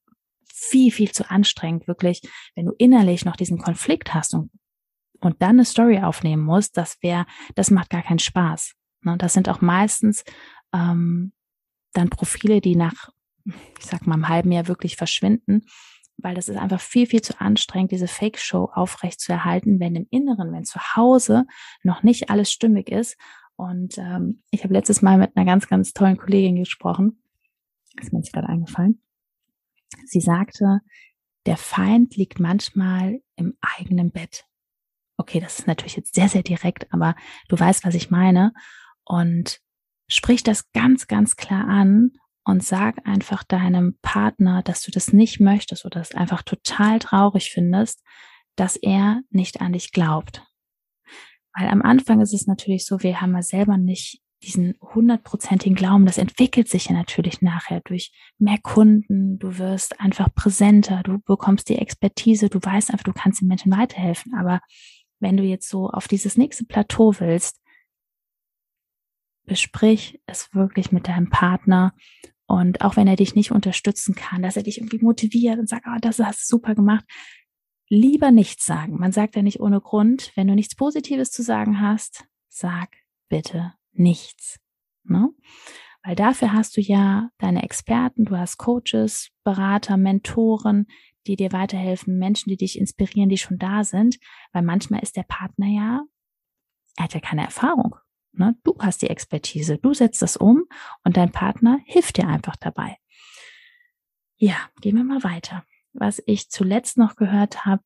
viel, 0.46 0.92
viel 0.92 1.12
zu 1.12 1.30
anstrengend, 1.30 1.88
wirklich, 1.88 2.22
wenn 2.56 2.68
du 2.68 2.74
innerlich 2.78 3.26
noch 3.26 3.36
diesen 3.36 3.58
Konflikt 3.58 4.14
hast 4.14 4.34
und, 4.34 4.50
und 5.20 5.42
dann 5.42 5.52
eine 5.52 5.66
Story 5.66 6.00
aufnehmen 6.00 6.44
musst, 6.44 6.78
das 6.78 7.02
wäre, 7.02 7.26
das 7.56 7.70
macht 7.70 7.90
gar 7.90 8.04
keinen 8.04 8.20
Spaß. 8.20 8.76
Ne? 9.02 9.18
Das 9.18 9.34
sind 9.34 9.50
auch 9.50 9.60
meistens 9.60 10.24
ähm, 10.74 11.34
dann 11.92 12.10
Profile, 12.10 12.62
die 12.62 12.78
nach, 12.78 13.10
ich 13.46 13.86
sag 13.86 14.08
mal, 14.08 14.16
einem 14.16 14.30
halben 14.30 14.52
Jahr 14.54 14.68
wirklich 14.68 14.96
verschwinden, 14.96 15.66
weil 16.24 16.36
das 16.36 16.50
ist 16.50 16.58
einfach 16.58 16.80
viel, 16.80 17.06
viel 17.06 17.22
zu 17.22 17.40
anstrengend, 17.40 17.92
diese 17.92 18.08
Fake-Show 18.08 18.72
aufrecht 18.74 19.20
zu 19.20 19.32
erhalten, 19.32 19.80
wenn 19.80 19.96
im 19.96 20.08
Inneren, 20.10 20.52
wenn 20.54 20.64
zu 20.64 20.80
Hause 20.96 21.46
noch 21.84 22.04
nicht 22.04 22.30
alles 22.30 22.52
stimmig 22.52 22.90
ist. 22.90 23.18
Und 23.56 23.98
ähm, 23.98 24.42
ich 24.50 24.64
habe 24.64 24.74
letztes 24.74 25.02
Mal 25.02 25.18
mit 25.18 25.36
einer 25.36 25.46
ganz, 25.46 25.68
ganz 25.68 25.94
tollen 25.94 26.18
Kollegin 26.18 26.56
gesprochen. 26.56 27.22
Ist 28.02 28.12
mir 28.12 28.20
jetzt 28.20 28.34
gerade 28.34 28.50
eingefallen. 28.50 29.02
Sie 30.06 30.22
sagte, 30.22 30.82
der 31.46 31.58
Feind 31.58 32.16
liegt 32.16 32.40
manchmal 32.40 33.22
im 33.36 33.58
eigenen 33.62 34.12
Bett. 34.12 34.46
Okay, 35.18 35.40
das 35.40 35.60
ist 35.60 35.68
natürlich 35.68 35.96
jetzt 35.96 36.16
sehr, 36.16 36.30
sehr 36.30 36.42
direkt, 36.42 36.92
aber 36.92 37.16
du 37.50 37.60
weißt, 37.60 37.86
was 37.86 37.94
ich 37.94 38.10
meine. 38.10 38.54
Und 39.06 39.60
sprich 40.08 40.44
das 40.44 40.72
ganz, 40.72 41.08
ganz 41.08 41.36
klar 41.36 41.68
an 41.68 42.14
und 42.46 42.64
sag 42.64 43.06
einfach 43.08 43.44
deinem 43.44 43.98
Partner, 44.02 44.62
dass 44.64 44.82
du 44.82 44.92
das 44.92 45.14
nicht 45.14 45.40
möchtest 45.40 45.86
oder 45.86 46.02
es 46.02 46.14
einfach 46.14 46.42
total 46.42 47.00
traurig 47.00 47.52
findest, 47.52 48.04
dass 48.56 48.76
er 48.76 49.22
nicht 49.30 49.62
an 49.62 49.74
dich 49.74 49.92
glaubt. 49.92 50.44
Weil 51.56 51.70
am 51.70 51.82
Anfang 51.82 52.22
ist 52.22 52.34
es 52.34 52.48
natürlich 52.48 52.86
so, 52.86 53.02
wir 53.02 53.22
haben 53.22 53.34
ja 53.34 53.42
selber 53.42 53.78
nicht 53.78 54.22
diesen 54.44 54.76
hundertprozentigen 54.82 55.76
Glauben, 55.76 56.06
das 56.06 56.18
entwickelt 56.18 56.68
sich 56.68 56.88
ja 56.88 56.94
natürlich 56.94 57.42
nachher 57.42 57.82
durch 57.86 58.12
mehr 58.38 58.58
Kunden, 58.62 59.40
du 59.40 59.58
wirst 59.58 60.00
einfach 60.02 60.34
präsenter, 60.34 61.02
du 61.04 61.20
bekommst 61.20 61.70
die 61.70 61.78
Expertise, 61.78 62.50
du 62.50 62.60
weißt 62.62 62.92
einfach, 62.92 63.06
du 63.06 63.14
kannst 63.14 63.42
den 63.42 63.48
Menschen 63.48 63.72
weiterhelfen. 63.72 64.34
Aber 64.36 64.60
wenn 65.20 65.38
du 65.38 65.44
jetzt 65.44 65.70
so 65.70 65.90
auf 65.90 66.10
dieses 66.10 66.38
nächste 66.38 66.66
Plateau 66.66 67.14
willst, 67.20 67.62
besprich 69.46 70.22
es 70.26 70.54
wirklich 70.54 70.92
mit 70.92 71.08
deinem 71.08 71.30
Partner 71.30 71.94
und 72.48 72.82
auch 72.82 72.96
wenn 72.96 73.08
er 73.08 73.16
dich 73.16 73.36
nicht 73.36 73.52
unterstützen 73.52 74.16
kann, 74.16 74.42
dass 74.42 74.58
er 74.58 74.64
dich 74.64 74.80
irgendwie 74.80 75.04
motiviert 75.04 75.60
und 75.60 75.70
sagt, 75.70 75.86
oh, 75.88 75.98
das 76.02 76.20
hast 76.20 76.44
du 76.44 76.58
super 76.58 76.76
gemacht, 76.76 77.06
lieber 77.90 78.32
nichts 78.32 78.66
sagen. 78.66 78.98
Man 78.98 79.12
sagt 79.12 79.36
ja 79.36 79.42
nicht 79.42 79.60
ohne 79.60 79.80
Grund, 79.80 80.32
wenn 80.36 80.48
du 80.48 80.56
nichts 80.56 80.76
Positives 80.76 81.32
zu 81.32 81.42
sagen 81.42 81.80
hast, 81.82 82.26
sag 82.50 82.90
bitte 83.30 83.74
nichts. 83.92 84.60
Ne? 85.04 85.30
Weil 86.04 86.16
dafür 86.16 86.54
hast 86.54 86.76
du 86.76 86.82
ja 86.82 87.30
deine 87.38 87.64
Experten, 87.64 88.26
du 88.26 88.38
hast 88.38 88.58
Coaches, 88.58 89.30
Berater, 89.44 89.98
Mentoren, 89.98 90.88
die 91.28 91.38
dir 91.38 91.54
weiterhelfen, 91.54 92.18
Menschen, 92.18 92.50
die 92.50 92.58
dich 92.58 92.78
inspirieren, 92.78 93.30
die 93.30 93.38
schon 93.38 93.58
da 93.58 93.84
sind. 93.84 94.18
Weil 94.52 94.64
manchmal 94.64 95.02
ist 95.02 95.16
der 95.16 95.24
Partner 95.24 95.68
ja, 95.68 96.04
er 96.98 97.04
hat 97.06 97.14
ja 97.14 97.22
keine 97.22 97.44
Erfahrung. 97.44 97.96
Ne? 98.34 98.56
Du 98.64 98.76
hast 98.80 99.02
die 99.02 99.10
Expertise, 99.10 99.78
du 99.78 99.94
setzt 99.94 100.22
das 100.22 100.38
um 100.38 100.64
und 101.04 101.18
dein 101.18 101.32
Partner 101.32 101.80
hilft 101.86 102.18
dir 102.18 102.28
einfach 102.28 102.56
dabei. 102.56 102.98
Ja, 104.38 104.58
gehen 104.82 104.98
wir 104.98 105.04
mal 105.04 105.24
weiter. 105.24 105.64
Was 105.94 106.22
ich 106.26 106.50
zuletzt 106.50 106.98
noch 106.98 107.16
gehört 107.16 107.66
habe, 107.66 107.84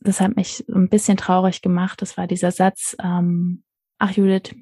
das 0.00 0.20
hat 0.20 0.36
mich 0.36 0.64
ein 0.68 0.88
bisschen 0.88 1.16
traurig 1.16 1.62
gemacht. 1.62 2.02
Das 2.02 2.16
war 2.18 2.26
dieser 2.26 2.50
Satz, 2.50 2.96
ähm, 3.02 3.64
ach 3.98 4.10
Judith, 4.10 4.54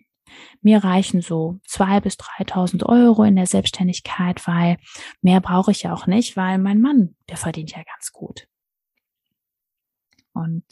mir 0.60 0.84
reichen 0.84 1.20
so 1.20 1.58
zwei 1.66 2.00
bis 2.00 2.14
3.000 2.14 2.84
Euro 2.86 3.24
in 3.24 3.36
der 3.36 3.46
Selbstständigkeit, 3.46 4.46
weil 4.46 4.78
mehr 5.20 5.40
brauche 5.40 5.72
ich 5.72 5.82
ja 5.82 5.92
auch 5.92 6.06
nicht, 6.06 6.36
weil 6.36 6.58
mein 6.58 6.80
Mann, 6.80 7.16
der 7.28 7.36
verdient 7.36 7.72
ja 7.72 7.82
ganz 7.82 8.12
gut. 8.12 8.46
Und 10.32 10.64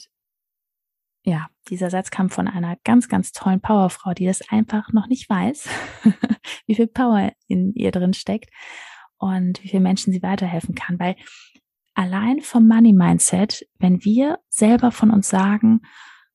ja, 1.23 1.47
dieser 1.69 1.89
Satz 1.89 2.09
kam 2.09 2.29
von 2.29 2.47
einer 2.47 2.77
ganz, 2.83 3.07
ganz 3.07 3.31
tollen 3.31 3.61
Powerfrau, 3.61 4.13
die 4.13 4.25
das 4.25 4.41
einfach 4.49 4.91
noch 4.91 5.07
nicht 5.07 5.29
weiß, 5.29 5.69
wie 6.65 6.75
viel 6.75 6.87
Power 6.87 7.31
in 7.47 7.73
ihr 7.73 7.91
drin 7.91 8.13
steckt 8.13 8.49
und 9.17 9.63
wie 9.63 9.69
viel 9.69 9.81
Menschen 9.81 10.11
sie 10.11 10.23
weiterhelfen 10.23 10.73
kann. 10.73 10.99
Weil 10.99 11.15
allein 11.93 12.41
vom 12.41 12.67
Money 12.67 12.93
Mindset, 12.93 13.67
wenn 13.77 14.03
wir 14.03 14.39
selber 14.49 14.91
von 14.91 15.11
uns 15.11 15.29
sagen, 15.29 15.81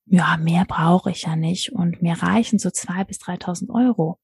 ja, 0.05 0.37
mehr 0.37 0.63
brauche 0.65 1.11
ich 1.11 1.23
ja 1.23 1.35
nicht 1.35 1.73
und 1.73 2.01
mir 2.01 2.13
reichen 2.23 2.59
so 2.59 2.69
zwei 2.69 3.03
bis 3.03 3.19
3.000 3.19 3.69
Euro, 3.69 4.19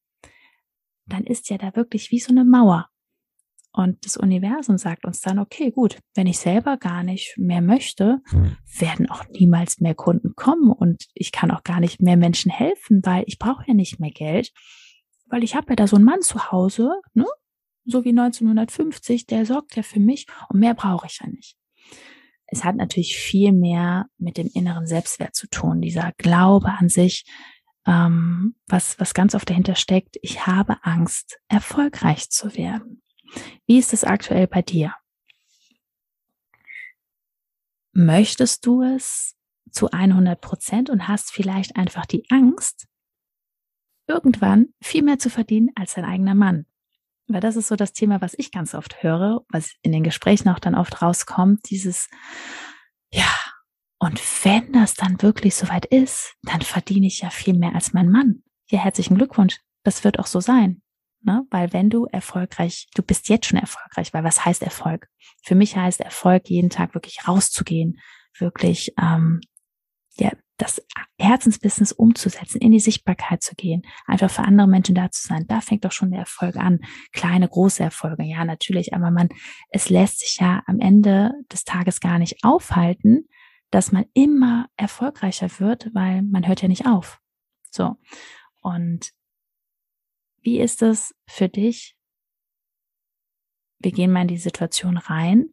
dann 1.06 1.26
ist 1.26 1.50
ja 1.50 1.58
da 1.58 1.76
wirklich 1.76 2.12
wie 2.12 2.20
so 2.20 2.32
eine 2.32 2.46
Mauer. 2.46 2.90
Und 3.76 4.06
das 4.06 4.18
Universum 4.18 4.78
sagt 4.78 5.04
uns 5.04 5.20
dann, 5.22 5.40
okay, 5.40 5.72
gut, 5.72 5.98
wenn 6.14 6.28
ich 6.28 6.38
selber 6.38 6.78
gar 6.78 7.04
nicht 7.04 7.36
mehr 7.38 7.62
möchte, 7.62 8.22
hm. 8.30 8.56
werden 8.78 9.10
auch 9.10 9.26
niemals 9.30 9.80
mehr 9.80 9.96
Kunden 9.96 10.36
kommen 10.36 10.72
und 10.72 11.08
ich 11.16 11.32
kann 11.32 11.50
auch 11.50 11.64
gar 11.64 11.80
nicht 11.80 12.00
mehr 12.00 12.16
Menschen 12.16 12.52
helfen, 12.52 13.02
weil 13.04 13.24
ich 13.26 13.40
brauche 13.40 13.64
ja 13.68 13.74
nicht 13.74 14.00
mehr 14.00 14.12
Geld, 14.12 14.52
weil 15.28 15.44
ich 15.44 15.56
habe 15.56 15.72
ja 15.72 15.76
da 15.76 15.88
so 15.88 15.96
einen 15.96 16.06
Mann 16.06 16.22
zu 16.22 16.52
Hause, 16.52 16.92
ne? 17.16 17.26
so 17.86 18.06
wie 18.06 18.10
1950, 18.10 19.26
der 19.26 19.46
sorgt 19.46 19.76
ja 19.76 19.84
für 19.84 20.00
mich 20.00 20.28
und 20.50 20.60
mehr 20.60 20.76
brauche 20.76 21.08
ich 21.08 21.20
ja 21.22 21.28
nicht. 21.28 21.58
Es 22.46 22.64
hat 22.64 22.76
natürlich 22.76 23.18
viel 23.18 23.52
mehr 23.52 24.06
mit 24.20 24.38
dem 24.38 24.50
inneren 24.54 24.86
Selbstwert 24.86 25.36
zu 25.36 25.48
tun, 25.48 25.82
dieser 25.82 26.12
Glaube 26.18 26.70
an 26.70 26.90
sich, 26.90 27.26
ähm, 27.86 28.56
was, 28.68 29.00
was 29.00 29.14
ganz 29.14 29.36
oft 29.36 29.50
dahinter 29.50 29.76
steckt, 29.76 30.18
ich 30.22 30.46
habe 30.46 30.78
Angst, 30.84 31.40
erfolgreich 31.48 32.30
zu 32.30 32.56
werden. 32.56 33.03
Wie 33.66 33.80
ist 33.80 33.94
es 33.94 34.04
aktuell 34.04 34.48
bei 34.48 34.62
dir? 34.62 34.94
Möchtest 37.94 38.66
du 38.66 38.82
es 38.82 39.36
zu 39.72 39.90
100 39.92 40.42
Prozent 40.42 40.90
und 40.90 41.08
hast 41.08 41.32
vielleicht 41.32 41.76
einfach 41.76 42.06
die 42.06 42.26
Angst, 42.30 42.88
irgendwann 44.08 44.74
viel 44.82 45.04
mehr 45.04 45.20
zu 45.20 45.30
verdienen 45.30 45.70
als 45.76 45.94
dein 45.94 46.06
eigener 46.06 46.36
Mann? 46.36 46.66
Weil 47.28 47.42
das 47.42 47.56
ist 47.56 47.68
so 47.68 47.76
das 47.76 47.94
Thema, 47.94 48.20
was 48.22 48.34
ich 48.38 48.52
ganz 48.52 48.76
oft 48.76 49.02
höre, 49.02 49.46
was 49.50 49.74
in 49.82 49.92
den 49.92 50.04
Gesprächen 50.04 50.50
auch 50.50 50.60
dann 50.60 50.76
oft 50.76 51.02
rauskommt, 51.02 51.70
dieses, 51.70 52.10
ja, 53.12 53.30
und 54.00 54.20
wenn 54.44 54.74
das 54.74 54.96
dann 54.96 55.22
wirklich 55.22 55.56
soweit 55.56 55.86
ist, 55.86 56.36
dann 56.42 56.62
verdiene 56.62 57.08
ich 57.08 57.22
ja 57.22 57.30
viel 57.30 57.54
mehr 57.54 57.74
als 57.74 57.94
mein 57.94 58.10
Mann. 58.10 58.44
Ja, 58.70 58.80
herzlichen 58.80 59.16
Glückwunsch. 59.16 59.60
Das 59.84 60.04
wird 60.04 60.20
auch 60.20 60.28
so 60.28 60.42
sein. 60.42 60.82
Ne? 61.24 61.46
Weil 61.50 61.74
wenn 61.74 61.90
du 61.90 62.06
erfolgreich, 62.06 62.88
du 62.96 63.02
bist 63.02 63.30
jetzt 63.30 63.48
schon 63.48 63.60
erfolgreich, 63.60 64.14
weil 64.14 64.24
was 64.24 64.46
heißt 64.46 64.62
Erfolg? 64.62 65.08
Für 65.42 65.56
mich 65.56 65.76
heißt 65.76 66.02
Erfolg, 66.02 66.50
jeden 66.50 66.70
Tag 66.70 66.94
wirklich 66.94 67.28
rauszugehen, 67.28 68.00
wirklich 68.38 68.94
ähm, 69.00 69.42
ja, 70.16 70.32
das 70.58 70.82
Herzensbusiness 71.18 71.92
umzusetzen, 71.92 72.60
in 72.60 72.72
die 72.72 72.80
Sichtbarkeit 72.80 73.42
zu 73.42 73.56
gehen, 73.56 73.84
einfach 74.06 74.30
für 74.30 74.44
andere 74.44 74.68
Menschen 74.68 74.96
da 74.96 75.10
zu 75.10 75.28
sein. 75.28 75.46
Da 75.48 75.62
fängt 75.62 75.84
doch 75.86 75.92
schon 75.92 76.12
der 76.12 76.22
Erfolg 76.22 76.56
an. 76.58 76.80
Kleine, 77.12 77.48
große 77.48 77.82
Erfolge, 77.82 78.24
ja, 78.24 78.46
natürlich, 78.46 78.94
aber 78.94 79.10
man, 79.10 79.30
es 79.70 79.90
lässt 79.90 80.20
sich 80.20 80.38
ja 80.40 80.62
am 80.68 80.80
Ende 80.80 81.32
des 81.52 81.64
Tages 81.64 82.00
gar 82.00 82.20
nicht 82.20 82.44
aufhalten, 82.44 83.28
dass 83.72 83.92
man 83.92 84.06
immer 84.14 84.68
erfolgreicher 84.78 85.50
wird, 85.60 85.90
weil 85.94 86.22
man 86.22 86.48
hört 86.48 86.62
ja 86.62 86.68
nicht 86.68 86.86
auf. 86.86 87.20
So. 87.72 87.96
Und 88.62 89.12
wie 90.44 90.60
ist 90.60 90.82
es 90.82 91.16
für 91.26 91.50
dich? 91.50 91.96
Wir 93.80 93.92
gehen 93.92 94.12
mal 94.12 94.22
in 94.22 94.28
die 94.28 94.38
Situation 94.38 94.98
rein, 94.98 95.50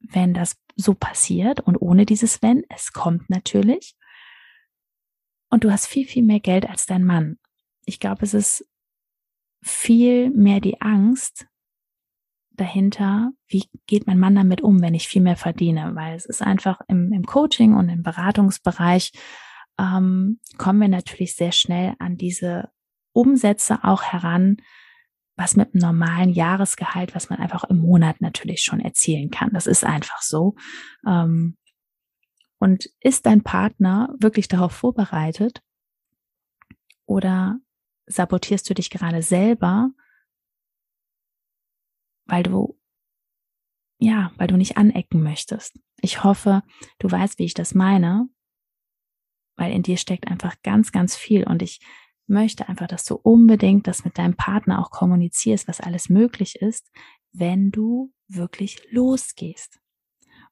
wenn 0.00 0.32
das 0.32 0.56
so 0.76 0.94
passiert 0.94 1.60
und 1.60 1.76
ohne 1.76 2.06
dieses 2.06 2.42
Wenn, 2.42 2.64
es 2.68 2.92
kommt 2.92 3.28
natürlich. 3.28 3.96
Und 5.50 5.64
du 5.64 5.72
hast 5.72 5.86
viel, 5.86 6.06
viel 6.06 6.22
mehr 6.22 6.40
Geld 6.40 6.68
als 6.68 6.86
dein 6.86 7.04
Mann. 7.04 7.38
Ich 7.84 8.00
glaube, 8.00 8.24
es 8.24 8.34
ist 8.34 8.68
viel 9.62 10.30
mehr 10.30 10.60
die 10.60 10.80
Angst 10.80 11.46
dahinter, 12.50 13.32
wie 13.48 13.64
geht 13.86 14.06
mein 14.06 14.18
Mann 14.18 14.34
damit 14.34 14.60
um, 14.60 14.80
wenn 14.80 14.94
ich 14.94 15.08
viel 15.08 15.22
mehr 15.22 15.36
verdiene? 15.36 15.94
Weil 15.94 16.16
es 16.16 16.26
ist 16.26 16.42
einfach 16.42 16.80
im, 16.88 17.12
im 17.12 17.24
Coaching 17.24 17.74
und 17.74 17.88
im 17.88 18.02
Beratungsbereich 18.02 19.12
ähm, 19.78 20.40
kommen 20.56 20.80
wir 20.80 20.88
natürlich 20.88 21.36
sehr 21.36 21.52
schnell 21.52 21.94
an 21.98 22.16
diese 22.16 22.70
Umsätze 23.16 23.82
auch 23.82 24.02
heran, 24.02 24.58
was 25.36 25.56
mit 25.56 25.74
einem 25.74 25.82
normalen 25.82 26.30
Jahresgehalt, 26.30 27.14
was 27.14 27.28
man 27.28 27.38
einfach 27.38 27.64
im 27.64 27.78
Monat 27.78 28.20
natürlich 28.20 28.62
schon 28.62 28.80
erzielen 28.80 29.30
kann. 29.30 29.50
Das 29.52 29.66
ist 29.66 29.84
einfach 29.84 30.22
so. 30.22 30.54
Ähm, 31.06 31.56
und 32.58 32.90
ist 33.00 33.26
dein 33.26 33.42
Partner 33.42 34.14
wirklich 34.18 34.48
darauf 34.48 34.72
vorbereitet? 34.72 35.62
Oder 37.04 37.60
sabotierst 38.06 38.68
du 38.68 38.74
dich 38.74 38.90
gerade 38.90 39.22
selber, 39.22 39.90
weil 42.24 42.42
du, 42.42 42.78
ja, 43.98 44.32
weil 44.36 44.48
du 44.48 44.56
nicht 44.56 44.78
anecken 44.78 45.22
möchtest? 45.22 45.78
Ich 46.00 46.24
hoffe, 46.24 46.62
du 46.98 47.10
weißt, 47.10 47.38
wie 47.38 47.44
ich 47.44 47.54
das 47.54 47.74
meine, 47.74 48.28
weil 49.56 49.72
in 49.72 49.82
dir 49.82 49.96
steckt 49.98 50.28
einfach 50.28 50.56
ganz, 50.62 50.92
ganz 50.92 51.14
viel 51.14 51.44
und 51.44 51.62
ich 51.62 51.80
möchte 52.26 52.68
einfach, 52.68 52.86
dass 52.86 53.04
du 53.04 53.14
unbedingt 53.14 53.86
das 53.86 54.04
mit 54.04 54.18
deinem 54.18 54.36
Partner 54.36 54.80
auch 54.80 54.90
kommunizierst, 54.90 55.68
was 55.68 55.80
alles 55.80 56.08
möglich 56.08 56.56
ist, 56.56 56.90
wenn 57.32 57.70
du 57.70 58.12
wirklich 58.28 58.80
losgehst. 58.90 59.78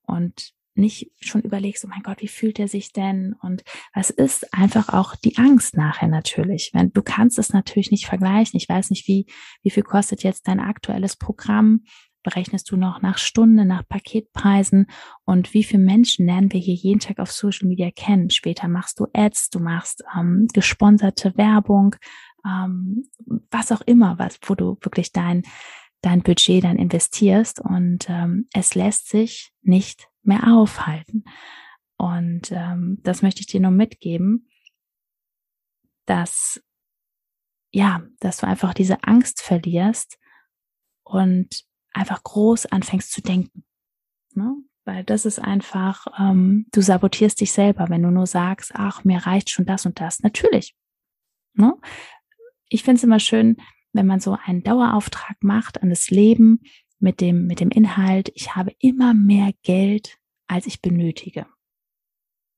Und 0.03 0.55
nicht 0.77 1.13
schon 1.21 1.43
überlegst, 1.43 1.85
oh 1.85 1.89
mein 1.89 2.03
Gott, 2.03 2.21
wie 2.21 2.29
fühlt 2.29 2.59
er 2.59 2.69
sich 2.69 2.93
denn? 2.93 3.35
Und 3.41 3.63
was 3.95 4.11
ist 4.11 4.53
einfach 4.53 4.89
auch 4.89 5.15
die 5.15 5.37
Angst 5.37 5.77
nachher 5.77 6.09
natürlich. 6.09 6.71
Wenn 6.73 6.93
du 6.93 7.03
kannst 7.03 7.39
es 7.39 7.53
natürlich 7.53 7.91
nicht 7.91 8.07
vergleichen. 8.07 8.57
Ich 8.57 8.69
weiß 8.69 8.91
nicht, 8.91 9.07
wie, 9.07 9.27
wie 9.63 9.71
viel 9.71 9.85
kostet 9.85 10.23
jetzt 10.25 10.49
dein 10.49 10.61
aktuelles 10.61 11.17
Programm? 11.17 11.85
Berechnest 12.25 12.71
du 12.71 12.77
noch 12.77 13.01
nach 13.01 13.19
Stunde, 13.19 13.65
nach 13.65 13.87
Paketpreisen? 13.89 14.87
Und 15.25 15.55
wie 15.55 15.63
viele 15.63 15.83
Menschen 15.83 16.27
lernen 16.27 16.53
wir 16.53 16.59
hier 16.59 16.75
jeden 16.75 16.99
Tag 16.99 17.21
auf 17.21 17.31
Social 17.31 17.69
Media 17.69 17.91
kennen? 17.93 18.31
Später 18.31 18.67
machst 18.67 18.99
du 18.99 19.07
Ads, 19.13 19.51
du 19.51 19.61
machst 19.61 20.03
ähm, 20.19 20.49
gesponserte 20.53 21.37
Werbung, 21.37 21.95
ähm, 22.45 23.09
was 23.51 23.71
auch 23.71 23.83
immer, 23.83 24.19
was, 24.19 24.41
wo 24.43 24.57
du 24.57 24.77
wirklich 24.81 25.13
dein, 25.13 25.43
dein 26.01 26.23
Budget 26.23 26.65
dann 26.65 26.77
investierst. 26.77 27.61
Und 27.61 28.11
ähm, 28.11 28.49
es 28.53 28.75
lässt 28.75 29.09
sich 29.09 29.53
nicht 29.63 30.09
mehr 30.23 30.49
aufhalten. 30.49 31.25
Und 31.97 32.51
ähm, 32.51 32.99
das 33.05 33.23
möchte 33.23 33.43
ich 33.43 33.47
dir 33.47 33.61
nur 33.61 33.71
mitgeben, 33.71 34.49
dass 36.07 36.61
ja, 37.75 38.03
dass 38.21 38.37
du 38.37 38.47
einfach 38.47 38.73
diese 38.73 39.03
Angst 39.03 39.43
verlierst 39.43 40.19
und 41.03 41.65
einfach 41.95 42.23
groß 42.23 42.67
anfängst 42.67 43.13
zu 43.13 43.23
denken. 43.23 43.65
Ne? 44.35 44.55
Weil 44.85 45.05
das 45.05 45.25
ist 45.25 45.39
einfach, 45.39 46.07
ähm, 46.19 46.67
du 46.73 46.83
sabotierst 46.83 47.41
dich 47.41 47.53
selber, 47.53 47.89
wenn 47.89 48.03
du 48.03 48.11
nur 48.11 48.27
sagst, 48.27 48.73
ach, 48.75 49.05
mir 49.05 49.19
reicht 49.19 49.49
schon 49.49 49.65
das 49.65 49.87
und 49.87 50.01
das. 50.01 50.21
Natürlich. 50.21 50.75
Ne? 51.55 51.75
Ich 52.69 52.83
finde 52.83 52.99
es 52.99 53.05
immer 53.05 53.21
schön, 53.21 53.57
wenn 53.93 54.07
man 54.07 54.21
so 54.21 54.37
einen 54.45 54.63
Dauerauftrag 54.63 55.37
macht 55.43 55.83
an 55.83 55.89
das 55.89 56.11
Leben 56.11 56.61
mit 56.99 57.21
dem, 57.21 57.47
mit 57.47 57.61
dem 57.61 57.71
Inhalt, 57.71 58.31
ich 58.35 58.57
habe 58.57 58.75
immer 58.79 59.15
mehr 59.15 59.53
Geld, 59.63 60.19
als 60.49 60.67
ich 60.67 60.83
benötige. 60.83 61.47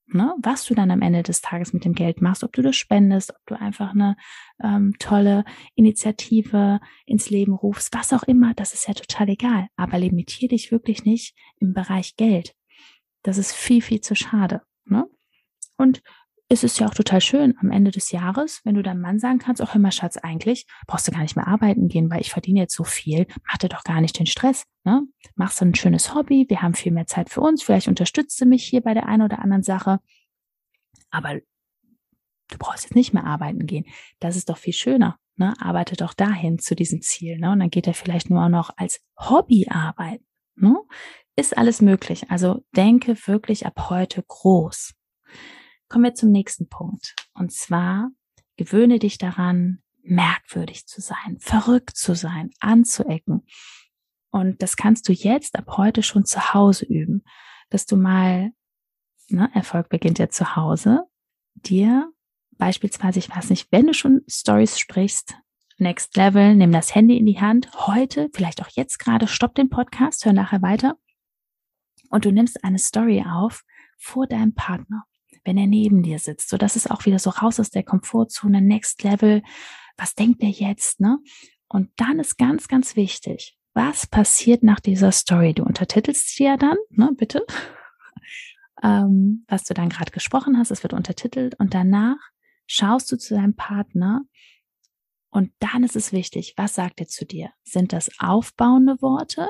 Ne? 0.09 0.35
Was 0.41 0.65
du 0.65 0.75
dann 0.75 0.91
am 0.91 1.03
Ende 1.03 1.23
des 1.23 1.41
Tages 1.41 1.73
mit 1.73 1.85
dem 1.85 1.93
Geld 1.93 2.23
machst, 2.23 2.45
ob 2.45 2.53
du 2.53 2.63
das 2.63 2.77
spendest, 2.77 3.31
ob 3.31 3.45
du 3.47 3.59
einfach 3.59 3.91
eine 3.91 4.17
ähm, 4.63 4.95
tolle 4.99 5.45
Initiative 5.75 6.81
ins 7.07 7.29
Leben 7.29 7.53
rufst, 7.53 7.93
was 7.93 8.13
auch 8.13 8.23
immer, 8.23 8.55
das 8.55 8.73
ist 8.73 8.87
ja 8.87 8.95
total 8.95 9.31
egal. 9.31 9.69
Aber 9.77 9.99
limitier 9.99 10.49
dich 10.49 10.71
wirklich 10.71 11.05
nicht 11.05 11.35
im 11.59 11.73
Bereich 11.73 12.17
Geld. 12.17 12.55
Das 13.23 13.37
ist 13.37 13.53
viel, 13.53 13.83
viel 13.83 14.01
zu 14.01 14.15
schade. 14.15 14.63
Ne? 14.85 15.07
Und 15.77 16.03
es 16.49 16.63
ist 16.63 16.79
ja 16.79 16.87
auch 16.87 16.95
total 16.95 17.21
schön 17.21 17.55
am 17.61 17.71
Ende 17.71 17.91
des 17.91 18.13
Jahres, 18.13 18.61
wenn 18.65 18.77
du 18.77 18.83
deinem 18.83 19.01
Mann 19.01 19.19
sagen 19.19 19.39
kannst, 19.39 19.61
auch 19.61 19.75
immer 19.75 19.91
Schatz, 19.91 20.17
eigentlich 20.17 20.67
brauchst 20.87 21.09
du 21.09 21.13
gar 21.13 21.23
nicht 21.23 21.35
mehr 21.35 21.49
arbeiten 21.49 21.89
gehen, 21.89 22.09
weil 22.09 22.21
ich 22.21 22.31
verdiene 22.31 22.61
jetzt 22.61 22.75
so 22.75 22.85
viel, 22.85 23.27
mach 23.49 23.59
dir 23.59 23.69
doch 23.69 23.83
gar 23.83 24.01
nicht 24.01 24.19
den 24.19 24.27
Stress. 24.27 24.65
Ne? 24.85 25.03
Machst 25.35 25.61
du 25.61 25.65
ein 25.65 25.75
schönes 25.75 26.15
Hobby, 26.15 26.47
wir 26.49 26.63
haben 26.63 26.75
viel 26.75 26.93
mehr 26.93 27.07
Zeit 27.07 27.31
für 27.31 27.41
uns, 27.41 27.65
vielleicht 27.65 27.89
unterstützt 27.89 28.41
du 28.41 28.47
mich 28.47 28.65
hier 28.65 28.81
bei 28.81 28.95
der 28.95 29.07
einen 29.07 29.23
oder 29.23 29.41
anderen 29.41 29.65
Sache. 29.65 29.99
Aber 31.11 31.35
du 31.35 32.59
brauchst 32.59 32.85
jetzt 32.85 32.95
nicht 32.95 33.13
mehr 33.13 33.25
arbeiten 33.25 33.67
gehen. 33.67 33.87
Das 34.21 34.37
ist 34.37 34.49
doch 34.49 34.59
viel 34.59 34.73
schöner. 34.73 35.19
Ne? 35.37 35.55
Arbeite 35.61 35.97
doch 35.97 36.15
dahin 36.15 36.59
zu 36.59 36.77
diesem 36.77 37.03
Ziel. 37.03 37.39
Ne? 37.39 37.51
Und 37.51 37.59
dann 37.59 37.71
geht 37.71 37.87
er 37.87 37.95
vielleicht 37.95 38.31
nur 38.31 38.49
noch 38.49 38.71
als 38.77 39.01
Hobby 39.19 39.67
arbeiten. 39.69 40.25
Ne? 40.55 40.77
Ist 41.35 41.59
alles 41.59 41.83
möglich. 41.83 42.31
Also 42.31 42.65
denke 42.75 43.17
wirklich 43.27 43.67
ab 43.67 43.91
heute 43.91 44.23
groß. 44.27 44.96
Kommen 45.89 46.05
wir 46.05 46.15
zum 46.15 46.31
nächsten 46.31 46.69
Punkt. 46.69 47.15
Und 47.35 47.53
zwar 47.53 48.11
gewöhne 48.57 48.99
dich 48.99 49.19
daran, 49.19 49.83
merkwürdig 50.03 50.87
zu 50.87 51.01
sein, 51.01 51.39
verrückt 51.39 51.97
zu 51.97 52.15
sein, 52.15 52.51
anzuecken. 52.61 53.47
Und 54.31 54.63
das 54.63 54.77
kannst 54.77 55.09
du 55.09 55.13
jetzt 55.13 55.57
ab 55.57 55.77
heute 55.77 56.03
schon 56.03 56.25
zu 56.25 56.55
Hause 56.55 56.87
üben, 56.87 57.23
dass 57.71 57.87
du 57.87 57.97
mal, 57.97 58.51
ne, 59.29 59.51
Erfolg 59.55 59.89
beginnt 59.89 60.19
ja 60.19 60.29
zu 60.29 60.57
Hause, 60.57 61.05
dir 61.55 62.13
beispielsweise, 62.53 63.19
ich 63.19 63.29
weiß 63.29 63.51
nicht, 63.51 63.71
wenn 63.71 63.87
du 63.87 63.95
schon 63.95 64.23
Stories 64.29 64.79
sprichst, 64.79 65.35
Next 65.79 66.17
Level, 66.17 66.55
nimm 66.55 66.73
das 66.73 66.95
Handy 66.95 67.19
in 67.19 67.27
die 67.27 67.41
Hand, 67.41 67.71
heute, 67.87 68.31
vielleicht 68.33 68.63
auch 68.63 68.71
jetzt 68.71 68.99
gerade, 68.99 69.27
stopp 69.27 69.55
den 69.55 69.69
Podcast, 69.69 70.25
hör 70.25 70.33
nachher 70.33 70.63
weiter 70.63 70.97
und 72.09 72.25
du 72.25 72.33
nimmst 72.33 72.65
eine 72.65 72.79
Story 72.79 73.25
auf 73.29 73.63
vor 73.99 74.27
deinem 74.27 74.55
Partner 74.55 75.05
wenn 75.47 75.57
er 75.57 75.67
neben 75.67 76.03
dir 76.03 76.19
sitzt. 76.19 76.49
So, 76.49 76.57
das 76.57 76.77
ist 76.77 76.91
auch 76.91 77.07
wieder 77.07 77.19
so 77.19 77.31
raus 77.31 77.61
aus 77.61 77.71
der 77.71 77.83
Komfortzone, 77.83 78.61
Next 78.61 79.03
Level. 79.03 79.43
Was 79.97 80.15
denkt 80.15 80.43
er 80.43 80.51
jetzt, 80.51 81.01
ne? 81.01 81.19
Und 81.69 81.91
dann 81.97 82.19
ist 82.19 82.39
ganz, 82.39 82.69
ganz 82.69 82.97
wichtig, 82.97 83.57
was 83.75 84.07
passiert 84.07 84.63
nach 84.63 84.81
dieser 84.81 85.13
Story? 85.13 85.53
Du 85.53 85.65
untertitelst 85.65 86.35
sie 86.35 86.45
ja 86.45 86.57
dann, 86.57 86.77
ne, 86.91 87.11
bitte, 87.17 87.45
ähm, 88.83 89.45
was 89.49 89.65
du 89.65 89.75
dann 89.75 89.89
gerade 89.89 90.13
gesprochen 90.13 90.59
hast, 90.59 90.71
es 90.71 90.83
wird 90.83 90.93
untertitelt 90.93 91.59
und 91.59 91.75
danach 91.75 92.17
schaust 92.67 93.11
du 93.11 93.17
zu 93.17 93.35
deinem 93.35 93.55
Partner 93.55 94.23
und 95.31 95.53
dann 95.59 95.85
ist 95.85 95.97
es 95.97 96.13
wichtig, 96.13 96.55
was 96.57 96.75
sagt 96.75 97.01
er 97.01 97.09
zu 97.09 97.27
dir? 97.27 97.51
Sind 97.63 97.93
das 97.93 98.11
aufbauende 98.19 99.03
Worte 99.03 99.49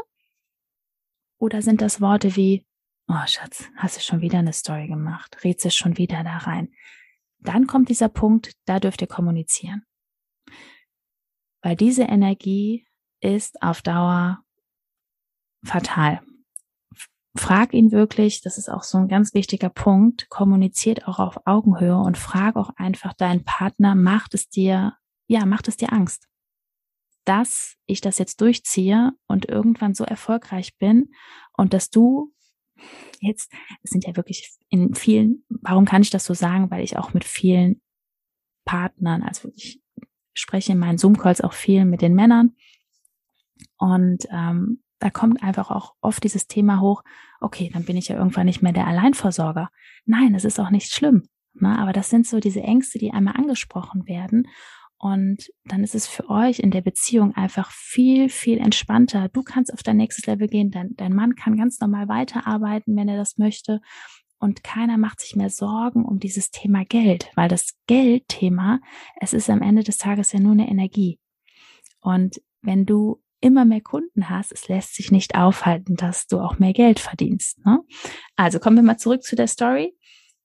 oder 1.39 1.63
sind 1.63 1.81
das 1.81 2.01
Worte 2.01 2.35
wie, 2.35 2.67
oh 3.09 3.27
Schatz, 3.27 3.65
hast 3.77 3.97
du 3.97 4.01
schon 4.01 4.21
wieder 4.21 4.39
eine 4.39 4.53
Story 4.53 4.89
gemacht, 4.89 5.45
rätst 5.45 5.75
schon 5.75 5.97
wieder 5.97 6.25
da 6.25 6.39
rein. 6.39 6.73
Dann 7.39 7.67
kommt 7.67 7.89
dieser 7.89 8.09
Punkt, 8.09 8.57
da 8.65 8.81
dürft 8.81 9.01
ihr 9.03 9.07
kommunizieren. 9.07 9.85
Weil 11.63 11.77
diese 11.77 12.05
Energie 12.05 12.87
ist 13.21 13.63
auf 13.63 13.83
Dauer 13.83 14.43
fatal. 15.65 16.21
Frag 17.37 17.75
ihn 17.75 17.93
wirklich, 17.93 18.41
das 18.41 18.57
ist 18.57 18.71
auch 18.71 18.83
so 18.83 18.99
ein 18.99 19.09
ganz 19.09 19.35
wichtiger 19.35 19.69
Punkt, 19.69 20.29
kommuniziert 20.31 21.07
auch 21.07 21.19
auf 21.19 21.39
Augenhöhe 21.45 21.99
und 21.99 22.17
frag 22.17 22.57
auch 22.57 22.71
einfach 22.77 23.13
deinen 23.13 23.45
Partner, 23.45 23.95
macht 23.95 24.33
es 24.35 24.49
dir, 24.49 24.95
ja, 25.27 25.45
macht 25.45 25.69
es 25.69 25.77
dir 25.77 25.93
Angst, 25.93 26.27
dass 27.25 27.77
ich 27.85 28.01
das 28.01 28.19
jetzt 28.19 28.41
durchziehe 28.41 29.13
und 29.27 29.49
irgendwann 29.49 29.95
so 29.95 30.05
erfolgreich 30.05 30.79
bin 30.79 31.13
und 31.53 31.75
dass 31.75 31.91
du 31.91 32.33
jetzt, 33.21 33.53
es 33.83 33.91
sind 33.91 34.07
ja 34.07 34.17
wirklich 34.17 34.57
in 34.69 34.95
vielen, 34.95 35.45
warum 35.49 35.85
kann 35.85 36.03
ich 36.03 36.11
das 36.11 36.25
so 36.25 36.35
sagen? 36.35 36.71
Weil 36.71 36.85
ich 36.85 36.97
auch 36.97 37.15
mit 37.15 37.25
vielen 37.25 37.81
Partnern, 38.65 39.23
also 39.23 39.49
ich 39.55 39.81
spreche 40.35 40.73
in 40.73 40.79
meinen 40.79 40.99
Zoom-Calls 40.99 41.41
auch 41.41 41.53
viel 41.53 41.85
mit 41.85 42.03
den 42.03 42.15
Männern 42.15 42.57
und 43.77 44.27
ähm, 44.31 44.83
da 44.99 45.11
kommt 45.11 45.43
einfach 45.43 45.71
auch 45.71 45.95
oft 46.01 46.25
dieses 46.25 46.47
Thema 46.47 46.81
hoch, 46.81 47.03
okay, 47.41 47.71
dann 47.73 47.85
bin 47.85 47.97
ich 47.97 48.09
ja 48.09 48.17
irgendwann 48.17 48.47
nicht 48.47 48.63
mehr 48.63 48.73
der 48.73 48.87
Alleinversorger. 48.87 49.71
Nein, 50.07 50.33
das 50.33 50.45
ist 50.45 50.59
auch 50.59 50.71
nicht 50.71 50.91
schlimm. 50.91 51.29
Ne? 51.55 51.79
Aber 51.79 51.93
das 51.93 52.11
sind 52.11 52.27
so 52.27 52.41
diese 52.41 52.63
Ängste, 52.63 52.99
die 52.99 53.13
einmal 53.13 53.37
angesprochen 53.37 54.07
werden. 54.07 54.49
Und 54.99 55.51
dann 55.65 55.85
ist 55.85 55.95
es 55.95 56.07
für 56.07 56.29
euch 56.31 56.59
in 56.59 56.71
der 56.71 56.81
Beziehung 56.81 57.35
einfach 57.35 57.71
viel, 57.71 58.29
viel 58.29 58.59
entspannter. 58.59 59.29
Du 59.29 59.43
kannst 59.43 59.73
auf 59.73 59.83
dein 59.83 59.99
nächstes 59.99 60.27
Level 60.27 60.49
gehen, 60.49 60.71
dein, 60.71 60.97
dein 60.97 61.15
Mann 61.15 61.35
kann 61.35 61.57
ganz 61.57 61.81
normal 61.81 62.09
weiterarbeiten, 62.09 62.97
wenn 62.97 63.09
er 63.09 63.19
das 63.19 63.37
möchte. 63.37 63.81
Und 64.39 64.65
keiner 64.65 64.99
macht 64.99 65.21
sich 65.21 65.37
mehr 65.37 65.51
Sorgen 65.51 66.05
um 66.05 66.19
dieses 66.19 66.51
Thema 66.51 66.85
Geld, 66.85 67.31
weil 67.35 67.49
das 67.49 67.75
Geldthema, 67.87 68.81
es 69.21 69.33
ist 69.33 69.51
am 69.51 69.63
Ende 69.63 69.83
des 69.83 69.99
Tages 69.99 70.33
ja 70.33 70.41
nur 70.41 70.53
eine 70.53 70.69
Energie. 70.69 71.19
Und 72.01 72.41
wenn 72.63 72.87
du 72.87 73.23
immer 73.41 73.65
mehr 73.65 73.81
Kunden 73.81 74.31
hast, 74.31 74.53
es 74.53 74.69
lässt 74.69 74.95
sich 74.95 75.11
nicht 75.11 75.37
aufhalten, 75.37 75.97
dass 75.97 76.27
du 76.27 76.41
auch 76.41 76.59
mehr 76.59 76.73
Geld 76.73 77.01
verdienst. 77.01 77.65
Ne? 77.65 77.81
Also 78.35 78.59
kommen 78.59 78.77
wir 78.77 78.83
mal 78.83 78.99
zurück 78.99 79.23
zu 79.23 79.37
der 79.37 79.47
Story. 79.47 79.95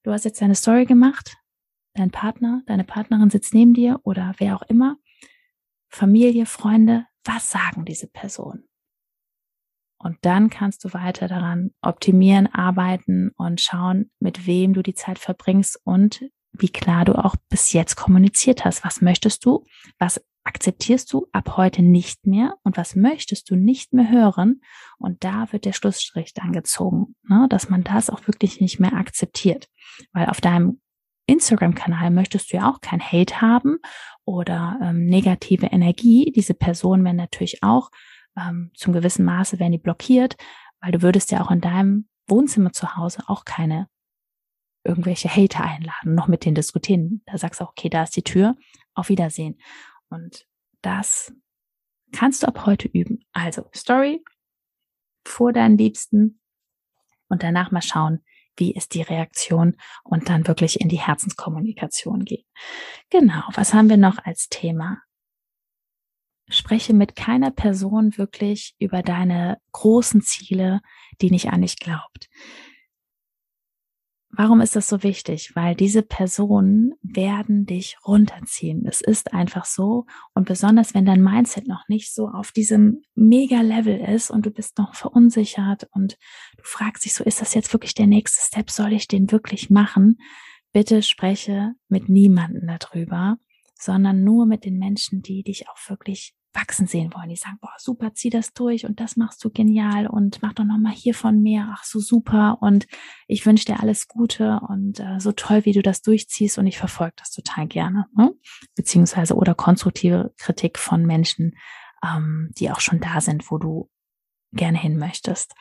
Du 0.03 0.11
hast 0.11 0.25
jetzt 0.25 0.41
deine 0.41 0.55
Story 0.55 0.85
gemacht, 0.85 1.37
dein 1.93 2.11
Partner, 2.11 2.61
deine 2.65 2.83
Partnerin 2.83 3.29
sitzt 3.29 3.53
neben 3.53 3.73
dir 3.73 3.99
oder 4.03 4.33
wer 4.37 4.55
auch 4.55 4.63
immer, 4.63 4.97
Familie, 5.89 6.45
Freunde, 6.45 7.05
was 7.25 7.51
sagen 7.51 7.85
diese 7.85 8.07
Personen? 8.07 8.67
Und 9.97 10.17
dann 10.21 10.49
kannst 10.49 10.83
du 10.83 10.93
weiter 10.93 11.27
daran 11.27 11.71
optimieren, 11.81 12.47
arbeiten 12.47 13.31
und 13.37 13.61
schauen, 13.61 14.09
mit 14.19 14.47
wem 14.47 14.73
du 14.73 14.81
die 14.81 14.95
Zeit 14.95 15.19
verbringst 15.19 15.79
und 15.83 16.23
wie 16.53 16.69
klar 16.69 17.05
du 17.05 17.13
auch 17.13 17.35
bis 17.49 17.71
jetzt 17.73 17.95
kommuniziert 17.95 18.65
hast. 18.65 18.83
Was 18.83 19.01
möchtest 19.01 19.45
du? 19.45 19.63
Was 19.99 20.19
akzeptierst 20.43 21.11
du 21.13 21.27
ab 21.31 21.55
heute 21.55 21.83
nicht 21.83 22.25
mehr? 22.25 22.55
Und 22.63 22.77
was 22.77 22.95
möchtest 22.95 23.49
du 23.49 23.55
nicht 23.55 23.93
mehr 23.93 24.09
hören? 24.09 24.61
Und 24.97 25.23
da 25.23 25.51
wird 25.51 25.65
der 25.65 25.73
Schlussstrich 25.73 26.33
dann 26.33 26.51
gezogen, 26.51 27.15
ne? 27.23 27.45
dass 27.49 27.69
man 27.69 27.83
das 27.83 28.09
auch 28.09 28.25
wirklich 28.27 28.59
nicht 28.59 28.79
mehr 28.79 28.93
akzeptiert. 28.93 29.67
Weil 30.13 30.27
auf 30.27 30.41
deinem 30.41 30.81
Instagram-Kanal 31.31 32.11
möchtest 32.11 32.51
du 32.51 32.57
ja 32.57 32.69
auch 32.69 32.81
kein 32.81 33.01
Hate 33.01 33.41
haben 33.41 33.77
oder 34.25 34.79
ähm, 34.81 35.05
negative 35.05 35.67
Energie. 35.67 36.31
Diese 36.35 36.53
Personen 36.53 37.03
werden 37.03 37.17
natürlich 37.17 37.63
auch 37.63 37.89
ähm, 38.37 38.71
zum 38.75 38.93
gewissen 38.93 39.25
Maße 39.25 39.59
werden 39.59 39.71
die 39.71 39.77
blockiert, 39.77 40.37
weil 40.81 40.91
du 40.91 41.01
würdest 41.01 41.31
ja 41.31 41.41
auch 41.41 41.51
in 41.51 41.61
deinem 41.61 42.07
Wohnzimmer 42.27 42.71
zu 42.71 42.95
Hause 42.95 43.23
auch 43.27 43.45
keine 43.45 43.87
irgendwelche 44.83 45.29
Hater 45.29 45.63
einladen, 45.63 46.15
noch 46.15 46.27
mit 46.27 46.45
denen 46.45 46.55
diskutieren. 46.55 47.21
Da 47.25 47.37
sagst 47.37 47.59
du 47.59 47.65
auch, 47.65 47.71
okay, 47.71 47.89
da 47.89 48.03
ist 48.03 48.15
die 48.15 48.23
Tür, 48.23 48.55
auf 48.93 49.09
Wiedersehen. 49.09 49.59
Und 50.09 50.47
das 50.81 51.33
kannst 52.11 52.43
du 52.43 52.47
ab 52.47 52.65
heute 52.65 52.87
üben. 52.87 53.19
Also 53.31 53.69
Story 53.75 54.23
vor 55.25 55.53
deinen 55.53 55.77
Liebsten 55.77 56.39
und 57.29 57.43
danach 57.43 57.71
mal 57.71 57.81
schauen, 57.81 58.23
wie 58.57 58.73
ist 58.73 58.93
die 58.93 59.01
Reaktion 59.01 59.77
und 60.03 60.29
dann 60.29 60.47
wirklich 60.47 60.81
in 60.81 60.89
die 60.89 60.99
Herzenskommunikation 60.99 62.25
gehen. 62.25 62.45
Genau, 63.09 63.43
was 63.53 63.73
haben 63.73 63.89
wir 63.89 63.97
noch 63.97 64.17
als 64.23 64.47
Thema? 64.49 64.97
Spreche 66.49 66.93
mit 66.93 67.15
keiner 67.15 67.51
Person 67.51 68.17
wirklich 68.17 68.75
über 68.77 69.03
deine 69.03 69.57
großen 69.71 70.21
Ziele, 70.21 70.81
die 71.21 71.31
nicht 71.31 71.49
an 71.49 71.61
dich 71.61 71.77
glaubt. 71.77 72.29
Warum 74.33 74.61
ist 74.61 74.75
das 74.77 74.87
so 74.87 75.03
wichtig? 75.03 75.51
Weil 75.55 75.75
diese 75.75 76.01
Personen 76.01 76.93
werden 77.01 77.65
dich 77.65 77.97
runterziehen. 78.05 78.85
Es 78.85 79.01
ist 79.01 79.33
einfach 79.33 79.65
so. 79.65 80.05
Und 80.33 80.47
besonders 80.47 80.93
wenn 80.93 81.05
dein 81.05 81.21
Mindset 81.21 81.67
noch 81.67 81.87
nicht 81.89 82.13
so 82.13 82.29
auf 82.29 82.51
diesem 82.51 83.03
Mega-Level 83.15 83.99
ist 83.99 84.29
und 84.29 84.45
du 84.45 84.51
bist 84.51 84.77
noch 84.77 84.95
verunsichert 84.95 85.87
und 85.91 86.17
du 86.57 86.63
fragst 86.63 87.03
dich 87.03 87.13
so, 87.13 87.23
ist 87.25 87.41
das 87.41 87.53
jetzt 87.53 87.73
wirklich 87.73 87.93
der 87.93 88.07
nächste 88.07 88.41
Step? 88.41 88.69
Soll 88.71 88.93
ich 88.93 89.07
den 89.07 89.31
wirklich 89.31 89.69
machen? 89.69 90.17
Bitte 90.71 91.01
spreche 91.03 91.73
mit 91.89 92.07
niemanden 92.07 92.67
darüber, 92.67 93.37
sondern 93.77 94.23
nur 94.23 94.45
mit 94.45 94.63
den 94.63 94.77
Menschen, 94.77 95.21
die 95.21 95.43
dich 95.43 95.67
auch 95.67 95.89
wirklich 95.89 96.35
wachsen 96.53 96.87
sehen 96.87 97.13
wollen. 97.13 97.29
Die 97.29 97.35
sagen, 97.35 97.57
boah, 97.61 97.73
super, 97.77 98.13
zieh 98.13 98.29
das 98.29 98.53
durch 98.53 98.85
und 98.85 98.99
das 98.99 99.15
machst 99.15 99.43
du 99.43 99.49
genial 99.49 100.07
und 100.07 100.41
mach 100.41 100.53
doch 100.53 100.63
nochmal 100.63 100.93
hiervon 100.93 101.41
mehr. 101.41 101.73
Ach, 101.73 101.83
so 101.83 101.99
super 101.99 102.57
und 102.61 102.87
ich 103.27 103.45
wünsche 103.45 103.65
dir 103.65 103.79
alles 103.79 104.07
Gute 104.07 104.59
und 104.67 104.99
äh, 104.99 105.19
so 105.19 105.31
toll, 105.31 105.65
wie 105.65 105.73
du 105.73 105.81
das 105.81 106.01
durchziehst 106.01 106.57
und 106.57 106.67
ich 106.67 106.77
verfolge 106.77 107.13
das 107.17 107.31
total 107.31 107.67
gerne. 107.67 108.07
Ne? 108.15 108.33
Beziehungsweise 108.75 109.35
oder 109.35 109.55
konstruktive 109.55 110.33
Kritik 110.37 110.77
von 110.77 111.05
Menschen, 111.05 111.55
ähm, 112.03 112.51
die 112.57 112.71
auch 112.71 112.79
schon 112.79 112.99
da 112.99 113.21
sind, 113.21 113.49
wo 113.49 113.57
du 113.57 113.89
gerne 114.51 114.77
hin 114.77 114.97
möchtest. 114.97 115.53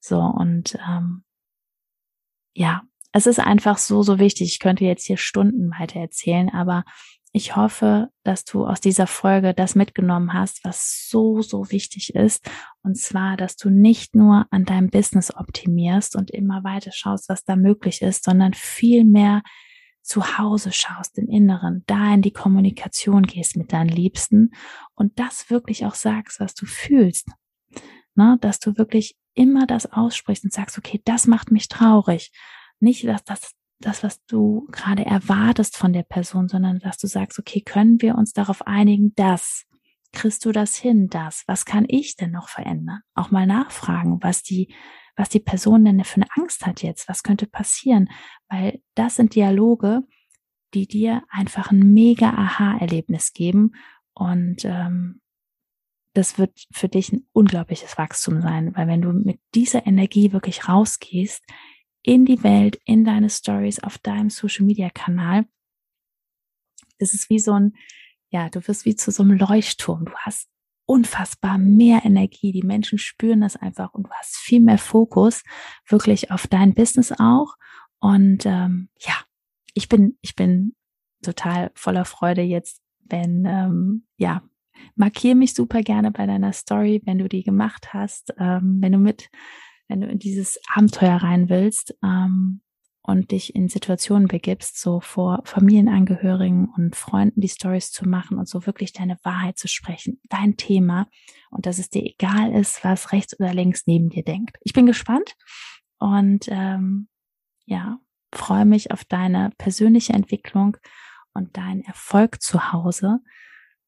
So 0.00 0.20
und 0.20 0.78
ähm, 0.88 1.24
ja, 2.54 2.82
es 3.12 3.26
ist 3.26 3.40
einfach 3.40 3.78
so, 3.78 4.02
so 4.02 4.18
wichtig. 4.18 4.52
Ich 4.52 4.58
könnte 4.58 4.84
jetzt 4.84 5.06
hier 5.06 5.16
Stunden 5.16 5.70
weiter 5.70 5.98
erzählen, 5.98 6.50
aber 6.50 6.84
ich 7.32 7.56
hoffe, 7.56 8.08
dass 8.24 8.44
du 8.44 8.66
aus 8.66 8.80
dieser 8.80 9.06
Folge 9.06 9.52
das 9.52 9.74
mitgenommen 9.74 10.32
hast, 10.32 10.64
was 10.64 11.08
so, 11.08 11.42
so 11.42 11.70
wichtig 11.70 12.14
ist. 12.14 12.48
Und 12.82 12.96
zwar, 12.96 13.36
dass 13.36 13.56
du 13.56 13.68
nicht 13.68 14.14
nur 14.14 14.46
an 14.50 14.64
deinem 14.64 14.88
Business 14.88 15.34
optimierst 15.34 16.16
und 16.16 16.30
immer 16.30 16.64
weiter 16.64 16.90
schaust, 16.92 17.28
was 17.28 17.44
da 17.44 17.56
möglich 17.56 18.02
ist, 18.02 18.24
sondern 18.24 18.54
viel 18.54 19.04
mehr 19.04 19.42
zu 20.02 20.38
Hause 20.38 20.72
schaust, 20.72 21.18
im 21.18 21.28
Inneren, 21.28 21.84
da 21.86 22.14
in 22.14 22.22
die 22.22 22.32
Kommunikation 22.32 23.24
gehst 23.24 23.56
mit 23.56 23.74
deinen 23.74 23.90
Liebsten 23.90 24.52
und 24.94 25.18
das 25.18 25.50
wirklich 25.50 25.84
auch 25.84 25.94
sagst, 25.94 26.40
was 26.40 26.54
du 26.54 26.64
fühlst. 26.64 27.28
Ne? 28.14 28.38
Dass 28.40 28.58
du 28.58 28.78
wirklich 28.78 29.16
immer 29.34 29.66
das 29.66 29.92
aussprichst 29.92 30.44
und 30.44 30.52
sagst, 30.52 30.78
okay, 30.78 31.02
das 31.04 31.26
macht 31.26 31.50
mich 31.50 31.68
traurig. 31.68 32.32
Nicht, 32.80 33.06
dass 33.06 33.22
das 33.24 33.52
das, 33.80 34.02
was 34.02 34.24
du 34.26 34.66
gerade 34.72 35.06
erwartest 35.06 35.76
von 35.76 35.92
der 35.92 36.02
Person, 36.02 36.48
sondern 36.48 36.80
dass 36.80 36.98
du 36.98 37.06
sagst, 37.06 37.38
okay, 37.38 37.60
können 37.60 38.00
wir 38.02 38.16
uns 38.16 38.32
darauf 38.32 38.66
einigen, 38.66 39.14
dass 39.14 39.64
kriegst 40.12 40.44
du 40.44 40.52
das 40.52 40.76
hin, 40.76 41.08
das? 41.08 41.44
Was 41.46 41.64
kann 41.64 41.84
ich 41.88 42.16
denn 42.16 42.30
noch 42.30 42.48
verändern? 42.48 43.00
Auch 43.14 43.30
mal 43.30 43.46
nachfragen, 43.46 44.18
was 44.22 44.42
die, 44.42 44.74
was 45.16 45.28
die 45.28 45.40
Person 45.40 45.84
denn 45.84 46.02
für 46.04 46.22
eine 46.22 46.30
Angst 46.36 46.66
hat 46.66 46.82
jetzt, 46.82 47.08
was 47.08 47.22
könnte 47.22 47.46
passieren? 47.46 48.08
Weil 48.48 48.80
das 48.94 49.16
sind 49.16 49.34
Dialoge, 49.34 50.02
die 50.74 50.86
dir 50.86 51.22
einfach 51.28 51.70
ein 51.70 51.92
mega 51.92 52.30
Aha-Erlebnis 52.30 53.32
geben 53.32 53.72
und 54.14 54.64
ähm, 54.64 55.20
das 56.14 56.38
wird 56.38 56.66
für 56.72 56.88
dich 56.88 57.12
ein 57.12 57.26
unglaubliches 57.32 57.96
Wachstum 57.96 58.40
sein, 58.40 58.74
weil 58.74 58.88
wenn 58.88 59.02
du 59.02 59.12
mit 59.12 59.40
dieser 59.54 59.86
Energie 59.86 60.32
wirklich 60.32 60.68
rausgehst 60.68 61.44
in 62.08 62.24
die 62.24 62.42
Welt, 62.42 62.80
in 62.86 63.04
deine 63.04 63.28
Stories, 63.28 63.80
auf 63.80 63.98
deinem 63.98 64.30
Social 64.30 64.64
Media 64.64 64.88
Kanal. 64.88 65.44
Das 66.98 67.12
ist 67.12 67.28
wie 67.28 67.38
so 67.38 67.52
ein, 67.52 67.74
ja, 68.30 68.48
du 68.48 68.66
wirst 68.66 68.86
wie 68.86 68.96
zu 68.96 69.10
so 69.10 69.22
einem 69.22 69.36
Leuchtturm. 69.36 70.06
Du 70.06 70.14
hast 70.14 70.48
unfassbar 70.86 71.58
mehr 71.58 72.06
Energie. 72.06 72.50
Die 72.50 72.62
Menschen 72.62 72.98
spüren 72.98 73.42
das 73.42 73.56
einfach 73.56 73.92
und 73.92 74.06
du 74.06 74.10
hast 74.18 74.36
viel 74.38 74.60
mehr 74.60 74.78
Fokus 74.78 75.42
wirklich 75.86 76.30
auf 76.30 76.46
dein 76.46 76.72
Business 76.72 77.12
auch. 77.12 77.56
Und 77.98 78.46
ähm, 78.46 78.88
ja, 79.00 79.16
ich 79.74 79.90
bin, 79.90 80.16
ich 80.22 80.34
bin 80.34 80.74
total 81.22 81.70
voller 81.74 82.06
Freude 82.06 82.40
jetzt, 82.40 82.80
wenn, 83.04 83.44
ähm, 83.44 84.06
ja, 84.16 84.42
markiere 84.94 85.34
mich 85.34 85.52
super 85.52 85.82
gerne 85.82 86.10
bei 86.10 86.24
deiner 86.24 86.54
Story, 86.54 87.02
wenn 87.04 87.18
du 87.18 87.28
die 87.28 87.42
gemacht 87.42 87.92
hast, 87.92 88.32
ähm, 88.38 88.78
wenn 88.80 88.92
du 88.92 88.98
mit 88.98 89.28
wenn 89.88 90.00
du 90.00 90.06
in 90.06 90.18
dieses 90.18 90.60
Abenteuer 90.74 91.16
rein 91.16 91.48
willst 91.48 91.96
ähm, 92.02 92.60
und 93.02 93.30
dich 93.30 93.54
in 93.54 93.68
Situationen 93.68 94.28
begibst, 94.28 94.78
so 94.78 95.00
vor 95.00 95.40
Familienangehörigen 95.44 96.68
und 96.76 96.94
Freunden 96.94 97.40
die 97.40 97.48
Stories 97.48 97.90
zu 97.90 98.06
machen 98.06 98.38
und 98.38 98.48
so 98.48 98.66
wirklich 98.66 98.92
deine 98.92 99.18
Wahrheit 99.22 99.56
zu 99.58 99.66
sprechen, 99.66 100.20
dein 100.28 100.56
Thema 100.56 101.08
und 101.50 101.66
dass 101.66 101.78
es 101.78 101.88
dir 101.88 102.04
egal 102.04 102.52
ist, 102.52 102.84
was 102.84 103.12
rechts 103.12 103.38
oder 103.40 103.54
links 103.54 103.86
neben 103.86 104.10
dir 104.10 104.22
denkt. 104.22 104.56
Ich 104.62 104.74
bin 104.74 104.86
gespannt 104.86 105.34
und 105.98 106.46
ähm, 106.48 107.08
ja, 107.64 107.98
freue 108.32 108.66
mich 108.66 108.92
auf 108.92 109.04
deine 109.04 109.50
persönliche 109.56 110.12
Entwicklung 110.12 110.76
und 111.32 111.56
deinen 111.56 111.82
Erfolg 111.82 112.42
zu 112.42 112.72
Hause 112.72 113.20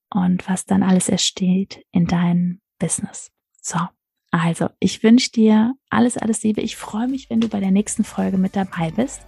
und 0.08 0.48
was 0.48 0.64
dann 0.64 0.82
alles 0.82 1.08
entsteht 1.08 1.84
in 1.92 2.06
deinem 2.06 2.60
Business. 2.78 3.30
So, 3.60 3.78
also, 4.30 4.68
ich 4.78 5.02
wünsche 5.02 5.32
dir 5.32 5.74
alles, 5.88 6.16
alles 6.16 6.42
Liebe. 6.42 6.60
Ich 6.60 6.76
freue 6.76 7.08
mich, 7.08 7.30
wenn 7.30 7.40
du 7.40 7.48
bei 7.48 7.60
der 7.60 7.72
nächsten 7.72 8.04
Folge 8.04 8.38
mit 8.38 8.54
dabei 8.54 8.92
bist. 8.94 9.22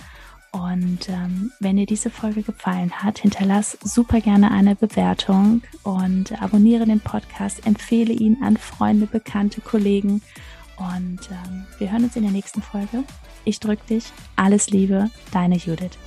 Und 0.52 1.08
ähm, 1.08 1.50
wenn 1.60 1.76
dir 1.76 1.86
diese 1.86 2.10
Folge 2.10 2.42
gefallen 2.42 2.92
hat, 2.92 3.18
hinterlass 3.18 3.78
super 3.82 4.20
gerne 4.20 4.50
eine 4.50 4.76
Bewertung 4.76 5.62
und 5.82 6.40
abonniere 6.42 6.84
den 6.84 7.00
Podcast, 7.00 7.66
empfehle 7.66 8.12
ihn 8.12 8.36
an 8.42 8.58
Freunde, 8.58 9.06
Bekannte, 9.06 9.62
Kollegen. 9.62 10.20
Und 10.76 11.20
ähm, 11.30 11.64
wir 11.78 11.90
hören 11.90 12.04
uns 12.04 12.16
in 12.16 12.22
der 12.22 12.32
nächsten 12.32 12.60
Folge. 12.60 13.04
Ich 13.44 13.60
drücke 13.60 13.86
dich. 13.88 14.04
Alles 14.36 14.68
Liebe, 14.70 15.10
deine 15.32 15.56
Judith. 15.56 15.98